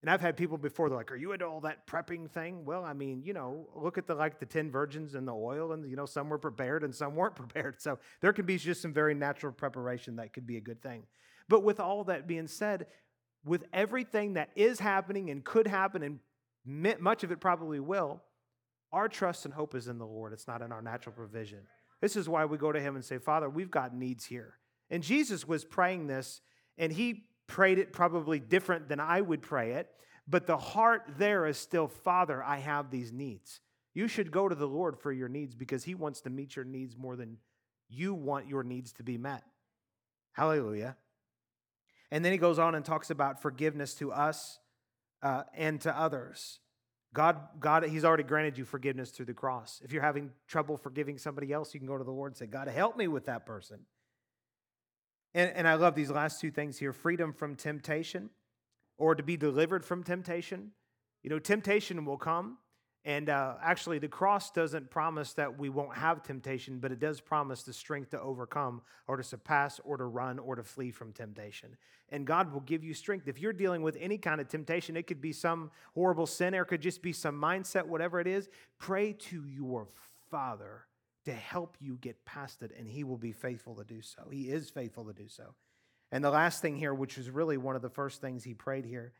And 0.00 0.08
I've 0.08 0.20
had 0.20 0.36
people 0.36 0.56
before, 0.58 0.88
they're 0.88 0.98
like, 0.98 1.10
Are 1.10 1.16
you 1.16 1.32
into 1.32 1.46
all 1.46 1.60
that 1.62 1.84
prepping 1.88 2.30
thing? 2.30 2.64
Well, 2.64 2.84
I 2.84 2.92
mean, 2.92 3.24
you 3.24 3.32
know, 3.32 3.68
look 3.74 3.98
at 3.98 4.06
the 4.06 4.14
like 4.14 4.38
the 4.38 4.46
10 4.46 4.70
virgins 4.70 5.16
and 5.16 5.26
the 5.26 5.34
oil, 5.34 5.72
and 5.72 5.90
you 5.90 5.96
know, 5.96 6.06
some 6.06 6.28
were 6.28 6.38
prepared 6.38 6.84
and 6.84 6.94
some 6.94 7.16
weren't 7.16 7.34
prepared. 7.44 7.80
So 7.80 7.98
there 8.20 8.32
can 8.32 8.46
be 8.46 8.58
just 8.58 8.80
some 8.80 8.92
very 8.92 9.14
natural 9.14 9.52
preparation 9.52 10.16
that 10.16 10.32
could 10.32 10.46
be 10.46 10.56
a 10.56 10.60
good 10.60 10.80
thing. 10.80 11.02
But 11.52 11.64
with 11.64 11.80
all 11.80 12.04
that 12.04 12.26
being 12.26 12.46
said, 12.46 12.86
with 13.44 13.66
everything 13.74 14.32
that 14.34 14.48
is 14.56 14.80
happening 14.80 15.28
and 15.28 15.44
could 15.44 15.66
happen, 15.66 16.02
and 16.02 16.18
much 16.98 17.24
of 17.24 17.30
it 17.30 17.40
probably 17.42 17.78
will, 17.78 18.22
our 18.90 19.06
trust 19.06 19.44
and 19.44 19.52
hope 19.52 19.74
is 19.74 19.86
in 19.86 19.98
the 19.98 20.06
Lord. 20.06 20.32
It's 20.32 20.48
not 20.48 20.62
in 20.62 20.72
our 20.72 20.80
natural 20.80 21.14
provision. 21.14 21.58
This 22.00 22.16
is 22.16 22.26
why 22.26 22.46
we 22.46 22.56
go 22.56 22.72
to 22.72 22.80
Him 22.80 22.96
and 22.96 23.04
say, 23.04 23.18
Father, 23.18 23.50
we've 23.50 23.70
got 23.70 23.94
needs 23.94 24.24
here. 24.24 24.54
And 24.88 25.02
Jesus 25.02 25.46
was 25.46 25.62
praying 25.62 26.06
this, 26.06 26.40
and 26.78 26.90
He 26.90 27.24
prayed 27.48 27.78
it 27.78 27.92
probably 27.92 28.40
different 28.40 28.88
than 28.88 28.98
I 28.98 29.20
would 29.20 29.42
pray 29.42 29.72
it, 29.72 29.90
but 30.26 30.46
the 30.46 30.56
heart 30.56 31.02
there 31.18 31.44
is 31.44 31.58
still, 31.58 31.86
Father, 31.86 32.42
I 32.42 32.60
have 32.60 32.90
these 32.90 33.12
needs. 33.12 33.60
You 33.92 34.08
should 34.08 34.30
go 34.30 34.48
to 34.48 34.54
the 34.54 34.66
Lord 34.66 34.98
for 34.98 35.12
your 35.12 35.28
needs 35.28 35.54
because 35.54 35.84
He 35.84 35.94
wants 35.94 36.22
to 36.22 36.30
meet 36.30 36.56
your 36.56 36.64
needs 36.64 36.96
more 36.96 37.14
than 37.14 37.36
you 37.90 38.14
want 38.14 38.48
your 38.48 38.62
needs 38.62 38.94
to 38.94 39.02
be 39.02 39.18
met. 39.18 39.42
Hallelujah. 40.32 40.96
And 42.12 42.22
then 42.22 42.30
he 42.30 42.38
goes 42.38 42.58
on 42.58 42.74
and 42.74 42.84
talks 42.84 43.08
about 43.08 43.40
forgiveness 43.40 43.94
to 43.94 44.12
us 44.12 44.58
uh, 45.22 45.44
and 45.54 45.80
to 45.80 45.98
others. 45.98 46.60
God, 47.14 47.38
God, 47.58 47.84
He's 47.84 48.04
already 48.04 48.22
granted 48.22 48.58
you 48.58 48.66
forgiveness 48.66 49.10
through 49.10 49.26
the 49.26 49.34
cross. 49.34 49.80
If 49.82 49.92
you're 49.92 50.02
having 50.02 50.30
trouble 50.46 50.76
forgiving 50.76 51.16
somebody 51.16 51.54
else, 51.54 51.72
you 51.72 51.80
can 51.80 51.86
go 51.86 51.96
to 51.96 52.04
the 52.04 52.10
Lord 52.10 52.32
and 52.32 52.36
say, 52.36 52.44
God, 52.44 52.68
help 52.68 52.98
me 52.98 53.08
with 53.08 53.26
that 53.26 53.46
person. 53.46 53.80
And, 55.32 55.52
and 55.54 55.66
I 55.66 55.74
love 55.74 55.94
these 55.94 56.10
last 56.10 56.38
two 56.38 56.50
things 56.50 56.78
here 56.78 56.92
freedom 56.92 57.32
from 57.32 57.56
temptation 57.56 58.28
or 58.98 59.14
to 59.14 59.22
be 59.22 59.38
delivered 59.38 59.82
from 59.82 60.04
temptation. 60.04 60.72
You 61.22 61.30
know, 61.30 61.38
temptation 61.38 62.04
will 62.04 62.18
come. 62.18 62.58
And 63.04 63.28
uh, 63.28 63.54
actually, 63.60 63.98
the 63.98 64.06
cross 64.06 64.52
doesn't 64.52 64.88
promise 64.90 65.32
that 65.32 65.58
we 65.58 65.68
won't 65.68 65.96
have 65.96 66.22
temptation, 66.22 66.78
but 66.78 66.92
it 66.92 67.00
does 67.00 67.20
promise 67.20 67.64
the 67.64 67.72
strength 67.72 68.10
to 68.10 68.20
overcome 68.20 68.80
or 69.08 69.16
to 69.16 69.24
surpass 69.24 69.80
or 69.84 69.96
to 69.96 70.04
run 70.04 70.38
or 70.38 70.54
to 70.54 70.62
flee 70.62 70.92
from 70.92 71.12
temptation. 71.12 71.76
And 72.10 72.26
God 72.26 72.52
will 72.52 72.60
give 72.60 72.84
you 72.84 72.94
strength. 72.94 73.26
If 73.26 73.40
you're 73.40 73.52
dealing 73.52 73.82
with 73.82 73.96
any 73.98 74.18
kind 74.18 74.40
of 74.40 74.46
temptation, 74.46 74.96
it 74.96 75.08
could 75.08 75.20
be 75.20 75.32
some 75.32 75.72
horrible 75.94 76.26
sin 76.26 76.54
or 76.54 76.62
it 76.62 76.66
could 76.66 76.80
just 76.80 77.02
be 77.02 77.12
some 77.12 77.40
mindset, 77.40 77.86
whatever 77.86 78.20
it 78.20 78.28
is, 78.28 78.48
pray 78.78 79.14
to 79.14 79.44
your 79.46 79.88
Father 80.30 80.86
to 81.24 81.32
help 81.32 81.76
you 81.80 81.98
get 82.00 82.24
past 82.24 82.62
it, 82.62 82.72
and 82.76 82.88
He 82.88 83.04
will 83.04 83.18
be 83.18 83.32
faithful 83.32 83.74
to 83.76 83.84
do 83.84 84.02
so. 84.02 84.28
He 84.30 84.48
is 84.48 84.70
faithful 84.70 85.04
to 85.04 85.12
do 85.12 85.28
so. 85.28 85.54
And 86.10 86.22
the 86.22 86.30
last 86.30 86.62
thing 86.62 86.76
here, 86.76 86.94
which 86.94 87.16
is 87.16 87.30
really 87.30 87.56
one 87.56 87.76
of 87.76 87.82
the 87.82 87.90
first 87.90 88.20
things 88.20 88.44
He 88.44 88.54
prayed 88.54 88.84
here, 88.84 89.12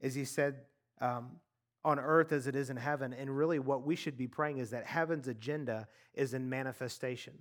is 0.00 0.14
He 0.14 0.24
said, 0.24 0.56
um, 1.00 1.32
on 1.86 2.00
earth 2.00 2.32
as 2.32 2.48
it 2.48 2.56
is 2.56 2.68
in 2.68 2.76
heaven. 2.76 3.14
And 3.14 3.34
really, 3.34 3.60
what 3.60 3.86
we 3.86 3.94
should 3.94 4.18
be 4.18 4.26
praying 4.26 4.58
is 4.58 4.70
that 4.70 4.84
heaven's 4.84 5.28
agenda 5.28 5.86
is 6.14 6.34
in 6.34 6.50
manifestation. 6.50 7.34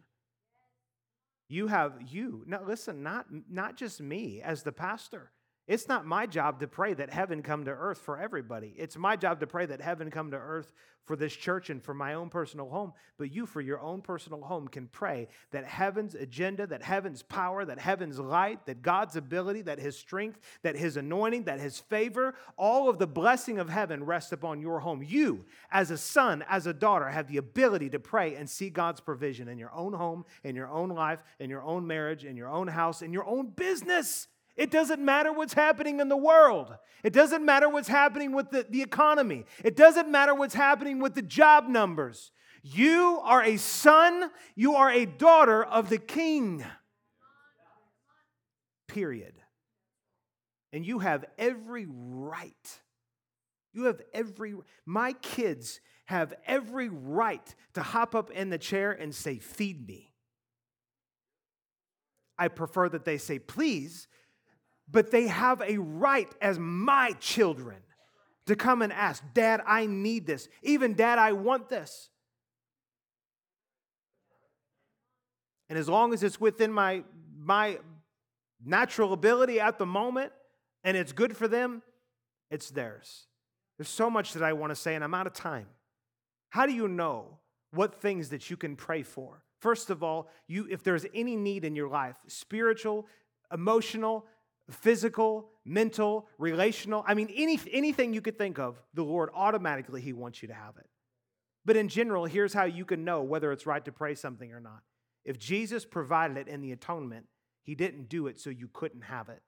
You 1.48 1.66
have 1.68 1.94
you. 2.08 2.44
Now, 2.46 2.62
listen, 2.64 3.02
not, 3.02 3.26
not 3.50 3.76
just 3.76 4.00
me 4.00 4.42
as 4.44 4.62
the 4.62 4.72
pastor. 4.72 5.32
It's 5.68 5.88
not 5.88 6.06
my 6.06 6.28
job 6.28 6.60
to 6.60 6.68
pray 6.68 6.94
that 6.94 7.10
heaven 7.10 7.42
come 7.42 7.66
to 7.66 7.72
earth 7.72 7.98
for 7.98 8.20
everybody. 8.20 8.76
It's 8.78 8.98
my 8.98 9.16
job 9.16 9.40
to 9.40 9.48
pray 9.48 9.66
that 9.66 9.82
heaven 9.82 10.12
come 10.12 10.30
to 10.30 10.38
earth 10.38 10.72
for 11.06 11.16
this 11.16 11.36
church 11.36 11.70
and 11.70 11.82
for 11.82 11.94
my 11.94 12.14
own 12.14 12.30
personal 12.30 12.70
home. 12.70 12.94
But 13.18 13.32
you, 13.32 13.46
for 13.46 13.62
your 13.62 13.80
own 13.80 14.02
personal 14.02 14.42
home, 14.42 14.68
can 14.68 14.88
pray 14.88 15.28
that 15.52 15.66
heaven's 15.66 16.14
agenda, 16.14 16.68
that 16.68 16.84
heaven's 16.84 17.24
power, 17.24 17.66
that 17.66 17.80
heaven's 17.80 18.20
light, 18.20 18.66
that 18.66 18.82
God's 18.82 19.16
ability, 19.16 19.64
that 19.64 19.80
his 19.80 19.98
strength, 19.98 20.40
that 20.64 20.76
his 20.76 20.98
anointing, 20.98 21.44
that 21.46 21.60
his 21.60 21.80
favor, 21.80 22.36
all 22.58 22.90
of 22.90 23.00
the 23.00 23.08
blessing 23.08 23.58
of 23.60 23.70
heaven 23.70 24.04
rests 24.04 24.32
upon 24.32 24.62
your 24.62 24.80
home. 24.80 25.04
You, 25.04 25.46
as 25.72 25.90
a 25.90 25.98
son, 25.98 26.44
as 26.50 26.68
a 26.68 26.74
daughter, 26.74 27.10
have 27.10 27.28
the 27.28 27.38
ability 27.38 27.90
to 27.92 28.00
pray 28.00 28.36
and 28.36 28.48
see 28.50 28.70
God's 28.70 29.00
provision 29.00 29.48
in 29.48 29.58
your 29.58 29.74
own 29.74 29.94
home, 29.94 30.26
in 30.44 30.56
your 30.56 30.70
own 30.70 30.90
life, 30.90 31.24
in 31.40 31.50
your 31.50 31.64
own 31.64 31.88
marriage, 31.88 32.26
in 32.26 32.36
your 32.36 32.50
own 32.50 32.68
house, 32.68 33.02
in 33.02 33.14
your 33.14 33.26
own 33.26 33.50
business. 33.50 34.28
It 34.56 34.72
doesn't 34.72 35.04
matter 35.04 35.34
what's 35.34 35.54
happening 35.54 36.00
in 36.00 36.08
the 36.08 36.18
world. 36.18 36.76
It 37.04 37.14
doesn't 37.14 37.44
matter 37.46 37.68
what's 37.68 37.88
happening 37.88 38.32
with 38.32 38.52
the, 38.52 38.66
the 38.70 38.82
economy. 38.82 39.46
It 39.64 39.76
doesn't 39.76 40.10
matter 40.10 40.34
what's 40.34 40.54
happening 40.54 41.00
with 41.00 41.14
the 41.14 41.22
job 41.22 41.68
numbers. 41.68 42.32
You 42.64 43.20
are 43.24 43.44
a 43.44 43.58
son, 43.58 44.32
you 44.56 44.76
are 44.76 44.90
a 44.90 45.06
daughter 45.06 45.64
of 45.64 45.90
the 45.90 46.00
king. 46.00 46.66
Period. 48.88 49.34
And 50.74 50.86
you 50.86 51.00
have 51.00 51.26
every 51.38 51.86
right. 51.90 52.80
You 53.74 53.84
have 53.86 54.02
every, 54.14 54.56
my 54.86 55.14
kids 55.14 55.82
have 56.06 56.34
every 56.48 56.90
right 56.90 57.56
to 57.74 57.84
hop 57.84 58.16
up 58.16 58.32
in 58.32 58.50
the 58.50 58.58
chair 58.58 58.92
and 58.92 59.14
say, 59.14 59.38
Feed 59.38 59.88
me. 59.88 60.14
I 62.38 62.48
prefer 62.48 62.90
that 62.90 63.06
they 63.06 63.18
say, 63.18 63.38
Please, 63.38 64.08
but 64.90 65.12
they 65.12 65.28
have 65.28 65.62
a 65.62 65.78
right 65.78 66.30
as 66.42 66.60
my 66.60 67.14
children 67.20 67.78
to 68.46 68.56
come 68.56 68.82
and 68.82 68.94
ask, 68.94 69.24
Dad, 69.34 69.62
I 69.66 69.86
need 69.86 70.28
this. 70.28 70.48
Even, 70.62 70.94
Dad, 70.94 71.18
I 71.18 71.34
want 71.34 71.70
this. 71.70 72.10
And 75.68 75.80
as 75.80 75.90
long 75.90 76.14
as 76.14 76.22
it's 76.22 76.40
within 76.40 76.72
my, 76.72 77.04
my 77.38 77.80
natural 78.64 79.14
ability 79.14 79.60
at 79.60 79.80
the 79.80 79.86
moment 79.86 80.32
and 80.84 80.96
it's 80.96 81.12
good 81.12 81.36
for 81.36 81.48
them, 81.48 81.82
it's 82.52 82.70
theirs. 82.70 83.26
There's 83.78 83.90
so 83.90 84.10
much 84.10 84.34
that 84.34 84.44
I 84.44 84.54
want 84.54 84.72
to 84.72 84.76
say, 84.76 84.96
and 84.96 85.04
I'm 85.04 85.14
out 85.14 85.28
of 85.28 85.34
time. 85.34 85.68
How 86.50 86.66
do 86.66 86.74
you 86.74 86.88
know 86.88 87.40
what 87.72 88.00
things 88.00 88.30
that 88.30 88.50
you 88.50 88.56
can 88.56 88.76
pray 88.76 89.04
for? 89.04 89.44
First 89.60 89.90
of 89.90 90.04
all, 90.04 90.30
you 90.48 90.68
if 90.70 90.84
there's 90.84 91.06
any 91.14 91.36
need 91.36 91.66
in 91.66 91.76
your 91.76 91.90
life, 91.90 92.16
spiritual, 92.28 93.08
emotional, 93.52 94.26
physical, 94.70 95.50
mental, 95.64 96.28
relational. 96.38 97.04
I 97.08 97.14
mean, 97.14 97.30
any, 97.36 97.60
anything 97.72 98.14
you 98.14 98.22
could 98.22 98.38
think 98.38 98.60
of, 98.60 98.82
the 98.94 99.04
Lord 99.04 99.30
automatically, 99.34 100.02
He 100.02 100.14
wants 100.14 100.42
you 100.42 100.48
to 100.48 100.54
have 100.54 100.76
it. 100.78 100.88
But 101.66 101.76
in 101.76 101.90
general, 101.90 102.26
here's 102.26 102.54
how 102.54 102.66
you 102.66 102.86
can 102.86 103.04
know 103.04 103.22
whether 103.24 103.52
it's 103.52 103.66
right 103.66 103.84
to 103.86 103.92
pray 103.92 104.16
something 104.16 104.52
or 104.52 104.60
not. 104.60 104.82
If 105.24 105.40
Jesus 105.40 105.86
provided 105.86 106.38
it 106.38 106.48
in 106.48 106.62
the 106.62 106.72
atonement, 106.72 107.26
He 107.64 107.76
didn't 107.76 108.10
do 108.10 108.28
it 108.28 108.40
so 108.40 108.50
you 108.50 108.70
couldn't 108.72 109.04
have 109.04 109.30
it. 109.30 109.42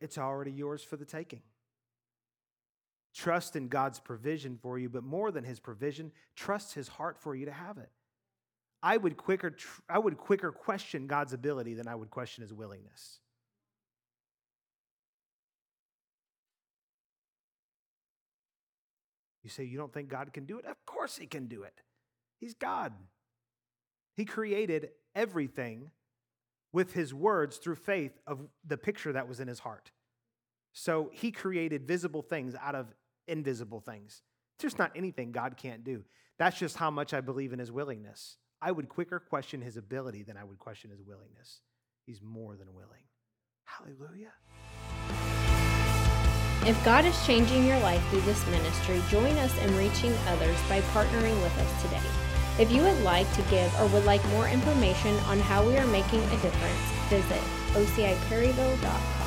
It's 0.00 0.18
already 0.18 0.52
yours 0.52 0.82
for 0.82 0.96
the 0.96 1.04
taking. 1.04 1.42
Trust 3.14 3.56
in 3.56 3.68
God's 3.68 3.98
provision 3.98 4.58
for 4.62 4.78
you, 4.78 4.88
but 4.88 5.02
more 5.02 5.30
than 5.30 5.44
His 5.44 5.58
provision, 5.58 6.12
trust 6.36 6.74
His 6.74 6.88
heart 6.88 7.18
for 7.18 7.34
you 7.34 7.46
to 7.46 7.52
have 7.52 7.78
it. 7.78 7.90
I 8.82 8.96
would 8.96 9.16
quicker, 9.16 9.56
I 9.88 9.98
would 9.98 10.16
quicker 10.16 10.52
question 10.52 11.06
God's 11.06 11.32
ability 11.32 11.74
than 11.74 11.88
I 11.88 11.94
would 11.94 12.10
question 12.10 12.42
his 12.42 12.52
willingness. 12.52 13.18
You 19.42 19.50
say, 19.50 19.64
You 19.64 19.78
don't 19.78 19.92
think 19.92 20.08
God 20.08 20.32
can 20.32 20.44
do 20.44 20.58
it? 20.58 20.66
Of 20.66 20.76
course 20.86 21.16
he 21.16 21.26
can 21.26 21.46
do 21.46 21.62
it. 21.62 21.80
He's 22.38 22.54
God. 22.54 22.92
He 24.14 24.24
created 24.24 24.90
everything 25.14 25.90
with 26.72 26.92
his 26.92 27.14
words 27.14 27.56
through 27.56 27.76
faith 27.76 28.12
of 28.26 28.40
the 28.66 28.76
picture 28.76 29.12
that 29.12 29.28
was 29.28 29.40
in 29.40 29.48
his 29.48 29.60
heart. 29.60 29.90
So 30.72 31.10
he 31.12 31.30
created 31.30 31.88
visible 31.88 32.22
things 32.22 32.54
out 32.60 32.74
of 32.74 32.94
invisible 33.26 33.80
things. 33.80 34.22
There's 34.58 34.72
just 34.72 34.78
not 34.78 34.92
anything 34.94 35.32
God 35.32 35.56
can't 35.56 35.82
do. 35.82 36.04
That's 36.38 36.58
just 36.58 36.76
how 36.76 36.90
much 36.90 37.14
I 37.14 37.20
believe 37.20 37.52
in 37.52 37.58
his 37.58 37.72
willingness. 37.72 38.36
I 38.60 38.72
would 38.72 38.88
quicker 38.88 39.20
question 39.20 39.60
his 39.60 39.76
ability 39.76 40.24
than 40.24 40.36
I 40.36 40.44
would 40.44 40.58
question 40.58 40.90
his 40.90 41.00
willingness. 41.00 41.60
He's 42.06 42.20
more 42.20 42.56
than 42.56 42.74
willing. 42.74 43.04
Hallelujah. 43.64 44.32
If 46.66 46.82
God 46.84 47.04
is 47.04 47.24
changing 47.24 47.66
your 47.66 47.78
life 47.80 48.04
through 48.10 48.22
this 48.22 48.44
ministry, 48.48 49.00
join 49.08 49.36
us 49.38 49.56
in 49.62 49.76
reaching 49.76 50.12
others 50.26 50.56
by 50.68 50.80
partnering 50.92 51.40
with 51.42 51.56
us 51.58 51.82
today. 51.82 52.02
If 52.58 52.72
you 52.72 52.82
would 52.82 53.00
like 53.02 53.32
to 53.34 53.42
give 53.42 53.72
or 53.80 53.86
would 53.88 54.04
like 54.04 54.26
more 54.30 54.48
information 54.48 55.14
on 55.26 55.38
how 55.38 55.64
we 55.64 55.76
are 55.76 55.86
making 55.86 56.20
a 56.24 56.42
difference, 56.42 56.80
visit 57.08 57.42
ociperryville.com. 57.74 59.17